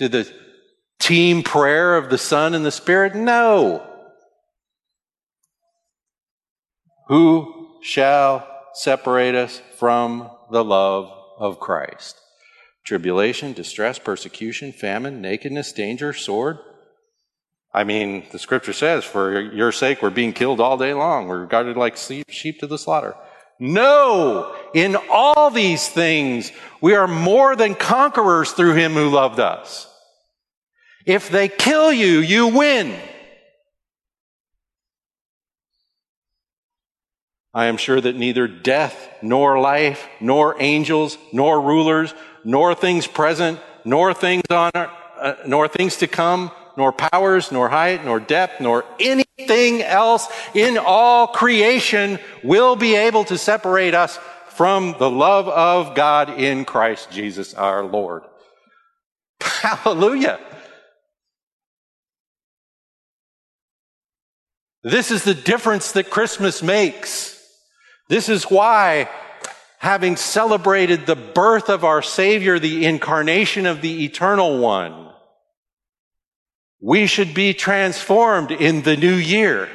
To 0.00 0.08
the 0.08 0.30
team 0.98 1.42
prayer 1.42 1.96
of 1.96 2.10
the 2.10 2.18
Son 2.18 2.54
and 2.54 2.66
the 2.66 2.70
Spirit? 2.70 3.14
No. 3.14 3.86
Who 7.08 7.78
shall 7.82 8.46
separate 8.72 9.34
us 9.34 9.60
from 9.78 10.30
the 10.50 10.64
love 10.64 11.10
of 11.38 11.60
Christ. 11.60 12.18
Tribulation, 12.84 13.52
distress, 13.52 13.98
persecution, 13.98 14.72
famine, 14.72 15.20
nakedness, 15.20 15.72
danger, 15.72 16.12
sword. 16.12 16.58
I 17.72 17.84
mean, 17.84 18.24
the 18.32 18.38
scripture 18.38 18.72
says, 18.72 19.04
for 19.04 19.40
your 19.40 19.70
sake, 19.70 20.02
we're 20.02 20.10
being 20.10 20.32
killed 20.32 20.60
all 20.60 20.76
day 20.76 20.92
long. 20.94 21.28
We're 21.28 21.40
regarded 21.40 21.76
like 21.76 21.96
sheep 21.96 22.58
to 22.60 22.66
the 22.66 22.78
slaughter. 22.78 23.14
No! 23.58 24.56
In 24.72 24.96
all 25.10 25.50
these 25.50 25.86
things, 25.88 26.52
we 26.80 26.94
are 26.94 27.06
more 27.06 27.54
than 27.54 27.74
conquerors 27.74 28.52
through 28.52 28.74
him 28.74 28.94
who 28.94 29.10
loved 29.10 29.38
us. 29.38 29.86
If 31.10 31.28
they 31.28 31.48
kill 31.48 31.92
you, 31.92 32.20
you 32.20 32.46
win. 32.46 32.96
I 37.52 37.66
am 37.66 37.78
sure 37.78 38.00
that 38.00 38.14
neither 38.14 38.46
death, 38.46 39.08
nor 39.20 39.58
life, 39.58 40.06
nor 40.20 40.54
angels, 40.62 41.18
nor 41.32 41.60
rulers, 41.60 42.14
nor 42.44 42.76
things 42.76 43.08
present, 43.08 43.58
nor 43.84 44.14
things 44.14 44.44
on, 44.50 44.70
uh, 44.72 45.34
nor 45.48 45.66
things 45.66 45.96
to 45.96 46.06
come, 46.06 46.52
nor 46.76 46.92
powers, 46.92 47.50
nor 47.50 47.68
height, 47.68 48.04
nor 48.04 48.20
depth, 48.20 48.60
nor 48.60 48.84
anything 49.00 49.82
else 49.82 50.28
in 50.54 50.78
all 50.78 51.26
creation 51.26 52.20
will 52.44 52.76
be 52.76 52.94
able 52.94 53.24
to 53.24 53.36
separate 53.36 53.94
us 53.94 54.16
from 54.50 54.94
the 55.00 55.10
love 55.10 55.48
of 55.48 55.96
God 55.96 56.38
in 56.38 56.64
Christ 56.64 57.10
Jesus 57.10 57.52
our 57.54 57.82
Lord. 57.82 58.22
Hallelujah. 59.40 60.38
This 64.82 65.10
is 65.10 65.24
the 65.24 65.34
difference 65.34 65.92
that 65.92 66.10
Christmas 66.10 66.62
makes. 66.62 67.38
This 68.08 68.28
is 68.28 68.44
why, 68.44 69.08
having 69.78 70.16
celebrated 70.16 71.06
the 71.06 71.16
birth 71.16 71.68
of 71.68 71.84
our 71.84 72.02
Savior, 72.02 72.58
the 72.58 72.86
incarnation 72.86 73.66
of 73.66 73.82
the 73.82 74.04
Eternal 74.04 74.58
One, 74.58 75.12
we 76.80 77.06
should 77.06 77.34
be 77.34 77.52
transformed 77.52 78.50
in 78.50 78.82
the 78.82 78.96
new 78.96 79.14
year. 79.14 79.68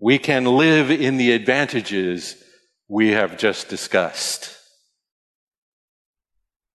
We 0.00 0.18
can 0.18 0.44
live 0.44 0.90
in 0.90 1.16
the 1.18 1.32
advantages 1.32 2.42
we 2.88 3.10
have 3.10 3.36
just 3.36 3.68
discussed. 3.68 4.56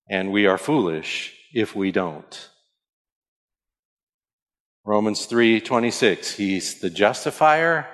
And 0.08 0.32
we 0.32 0.46
are 0.46 0.60
foolish 0.60 1.34
if 1.54 1.76
we 1.76 1.92
don't. 1.92 2.50
Romans 4.86 5.26
3:26 5.28 6.36
He's 6.36 6.80
the 6.80 6.90
justifier 6.90 7.88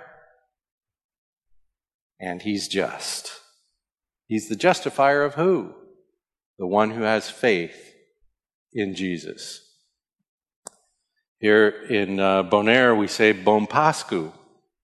and 2.19 2.41
he's 2.41 2.67
just. 2.67 3.31
He's 4.27 4.49
the 4.49 4.55
justifier 4.55 5.23
of 5.23 5.35
who? 5.35 5.73
The 6.57 6.67
one 6.67 6.91
who 6.91 7.03
has 7.03 7.29
faith 7.29 7.95
in 8.73 8.93
Jesus. 8.93 9.65
Here 11.39 11.69
in 11.69 12.19
uh, 12.19 12.43
Bonaire, 12.43 12.97
we 12.97 13.07
say 13.07 13.31
Bon 13.31 13.65
Pascu, 13.65 14.25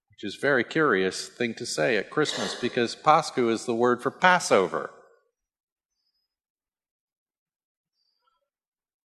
which 0.09 0.23
is 0.23 0.37
a 0.37 0.41
very 0.41 0.63
curious 0.63 1.27
thing 1.27 1.53
to 1.55 1.65
say 1.65 1.97
at 1.97 2.09
Christmas 2.09 2.55
because 2.55 2.95
Pascu 2.95 3.51
is 3.51 3.65
the 3.65 3.75
word 3.75 4.01
for 4.01 4.09
Passover. 4.09 4.91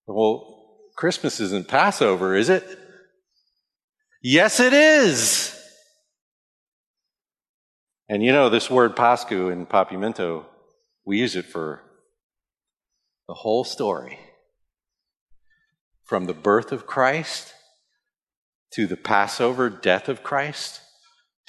Well, 0.07 0.51
Christmas 0.96 1.40
isn't 1.40 1.68
Passover, 1.68 2.36
is 2.36 2.48
it? 2.48 2.64
Yes, 4.22 4.60
it 4.60 4.72
is. 4.72 5.56
And 8.08 8.22
you 8.22 8.32
know, 8.32 8.50
this 8.50 8.70
word 8.70 8.96
Pascu 8.96 9.52
in 9.52 9.66
Papiamento, 9.66 10.44
we 11.04 11.18
use 11.18 11.36
it 11.36 11.46
for 11.46 11.82
the 13.28 13.34
whole 13.34 13.64
story. 13.64 14.18
From 16.04 16.24
the 16.24 16.34
birth 16.34 16.72
of 16.72 16.86
Christ 16.86 17.54
to 18.72 18.86
the 18.86 18.96
Passover 18.96 19.70
death 19.70 20.08
of 20.08 20.22
Christ 20.22 20.80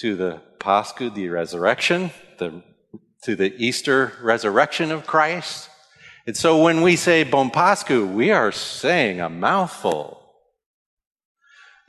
to 0.01 0.15
the 0.15 0.41
Pascu, 0.59 1.13
the 1.13 1.30
resurrection, 1.30 2.09
the, 2.39 2.63
to 3.24 3.36
the 3.36 3.53
Easter 3.57 4.13
resurrection 4.22 4.91
of 4.91 5.05
Christ. 5.05 5.69
And 6.26 6.36
so 6.36 6.61
when 6.61 6.82
we 6.82 6.95
say 6.95 7.24
Bon 7.24 7.51
Pascu, 7.51 8.11
we 8.11 8.32
are 8.32 8.51
saying 8.51 9.19
a 9.22 9.30
mouthful. 9.30 10.20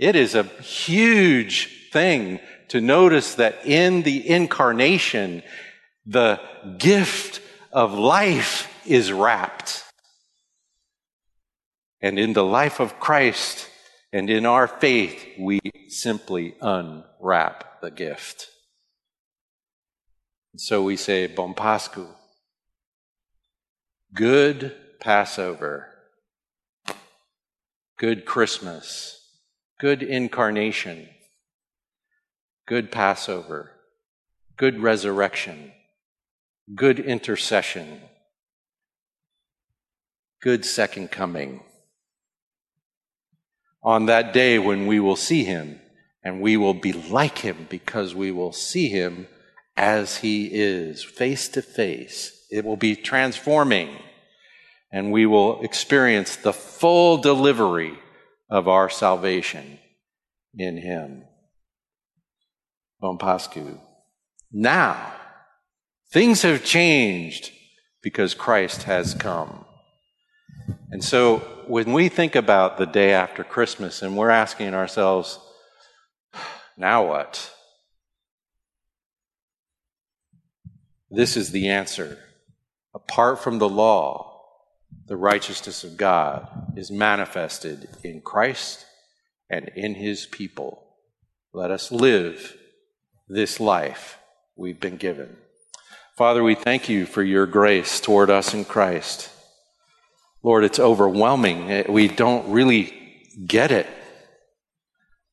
It 0.02 0.16
is 0.16 0.34
a 0.34 0.42
huge 0.42 1.90
thing 1.92 2.40
to 2.70 2.80
notice 2.80 3.36
that 3.36 3.64
in 3.64 4.02
the 4.02 4.28
incarnation, 4.28 5.44
the 6.04 6.40
gift 6.76 7.40
of 7.70 7.94
life 7.94 8.66
is 8.84 9.12
wrapped. 9.12 9.84
And 12.00 12.18
in 12.18 12.32
the 12.32 12.44
life 12.44 12.80
of 12.80 12.98
Christ 12.98 13.68
and 14.12 14.28
in 14.28 14.44
our 14.44 14.66
faith, 14.66 15.24
we 15.38 15.60
simply 15.86 16.56
unwrap 16.60 17.80
the 17.80 17.92
gift. 17.92 18.48
And 20.52 20.60
so 20.60 20.82
we 20.82 20.96
say, 20.96 21.28
Bon 21.28 21.54
Pascu, 21.54 22.08
good 24.12 24.74
Passover, 24.98 25.86
good 27.96 28.24
Christmas, 28.24 29.21
good 29.82 30.00
incarnation 30.00 31.08
good 32.66 32.92
Passover, 32.92 33.72
good 34.56 34.80
resurrection, 34.80 35.72
good 36.74 36.98
intercession, 36.98 38.00
good 40.40 40.64
second 40.64 41.10
coming. 41.10 41.62
On 43.82 44.06
that 44.06 44.32
day 44.32 44.58
when 44.58 44.86
we 44.86 45.00
will 45.00 45.16
see 45.16 45.44
him 45.44 45.80
and 46.22 46.40
we 46.40 46.56
will 46.56 46.74
be 46.74 46.92
like 46.92 47.38
him 47.38 47.66
because 47.68 48.14
we 48.14 48.30
will 48.30 48.52
see 48.52 48.88
him 48.88 49.26
as 49.76 50.18
he 50.18 50.46
is, 50.46 51.02
face 51.02 51.48
to 51.48 51.60
face. 51.60 52.46
It 52.50 52.64
will 52.64 52.76
be 52.76 52.94
transforming 52.94 53.90
and 54.92 55.10
we 55.10 55.26
will 55.26 55.60
experience 55.62 56.36
the 56.36 56.52
full 56.52 57.18
delivery 57.18 57.98
of 58.52 58.68
our 58.68 58.90
salvation 58.90 59.78
in 60.54 60.76
him. 60.76 61.24
Bon 63.00 63.16
Pascu. 63.16 63.80
Now, 64.52 65.14
things 66.12 66.42
have 66.42 66.62
changed 66.62 67.50
because 68.02 68.34
Christ 68.34 68.82
has 68.82 69.14
come. 69.14 69.64
And 70.90 71.02
so 71.02 71.38
when 71.66 71.94
we 71.94 72.10
think 72.10 72.34
about 72.34 72.76
the 72.76 72.84
day 72.84 73.14
after 73.14 73.42
Christmas 73.42 74.02
and 74.02 74.18
we're 74.18 74.28
asking 74.28 74.74
ourselves, 74.74 75.38
now 76.76 77.06
what? 77.08 77.50
This 81.10 81.38
is 81.38 81.52
the 81.52 81.70
answer. 81.70 82.18
Apart 82.94 83.38
from 83.38 83.58
the 83.58 83.68
law, 83.68 84.31
the 85.06 85.16
righteousness 85.16 85.84
of 85.84 85.96
God 85.96 86.48
is 86.76 86.90
manifested 86.90 87.88
in 88.02 88.20
Christ 88.20 88.86
and 89.50 89.70
in 89.74 89.94
his 89.94 90.26
people. 90.26 90.82
Let 91.52 91.70
us 91.70 91.92
live 91.92 92.56
this 93.28 93.60
life 93.60 94.18
we've 94.56 94.80
been 94.80 94.96
given. 94.96 95.36
Father, 96.16 96.42
we 96.42 96.54
thank 96.54 96.88
you 96.88 97.06
for 97.06 97.22
your 97.22 97.46
grace 97.46 98.00
toward 98.00 98.30
us 98.30 98.54
in 98.54 98.64
Christ. 98.64 99.30
Lord, 100.42 100.64
it's 100.64 100.78
overwhelming. 100.78 101.70
Eh, 101.70 101.84
we 101.88 102.08
don't 102.08 102.50
really 102.50 102.92
get 103.46 103.70
it. 103.70 103.86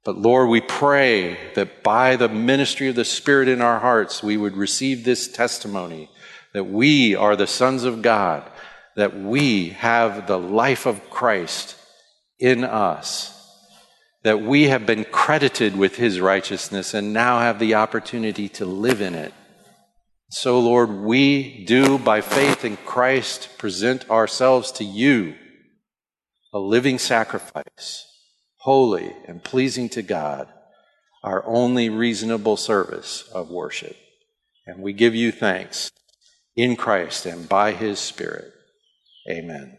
But 0.05 0.17
Lord, 0.17 0.49
we 0.49 0.61
pray 0.61 1.37
that 1.55 1.83
by 1.83 2.15
the 2.15 2.29
ministry 2.29 2.87
of 2.87 2.95
the 2.95 3.05
Spirit 3.05 3.47
in 3.47 3.61
our 3.61 3.79
hearts, 3.79 4.23
we 4.23 4.37
would 4.37 4.55
receive 4.55 5.03
this 5.03 5.27
testimony 5.27 6.09
that 6.53 6.63
we 6.63 7.15
are 7.15 7.35
the 7.35 7.47
sons 7.47 7.83
of 7.83 8.01
God, 8.01 8.49
that 8.99 9.17
we 9.17 9.69
have 9.69 10.27
the 10.27 10.39
life 10.39 10.85
of 10.85 11.09
Christ 11.09 11.75
in 12.39 12.63
us 12.63 13.39
that 14.23 14.41
we 14.41 14.63
have 14.63 14.85
been 14.85 15.05
credited 15.05 15.77
with 15.77 15.95
his 15.95 16.19
righteousness 16.19 16.93
and 16.93 17.13
now 17.13 17.39
have 17.39 17.59
the 17.59 17.75
opportunity 17.75 18.49
to 18.49 18.65
live 18.65 19.01
in 19.01 19.15
it. 19.15 19.33
So, 20.29 20.59
Lord, 20.59 20.89
we 20.89 21.65
do, 21.65 21.97
by 21.97 22.21
faith 22.21 22.63
in 22.65 22.77
Christ, 22.77 23.57
present 23.57 24.09
ourselves 24.09 24.71
to 24.73 24.83
you, 24.83 25.35
a 26.53 26.59
living 26.59 26.99
sacrifice, 26.99 28.05
holy 28.57 29.15
and 29.25 29.43
pleasing 29.43 29.89
to 29.89 30.01
God, 30.01 30.47
our 31.23 31.43
only 31.47 31.89
reasonable 31.89 32.57
service 32.57 33.27
of 33.33 33.49
worship. 33.49 33.95
And 34.67 34.83
we 34.83 34.93
give 34.93 35.15
you 35.15 35.31
thanks 35.31 35.91
in 36.55 36.75
Christ 36.75 37.25
and 37.25 37.49
by 37.49 37.71
his 37.71 37.99
Spirit. 37.99 38.53
Amen. 39.31 39.78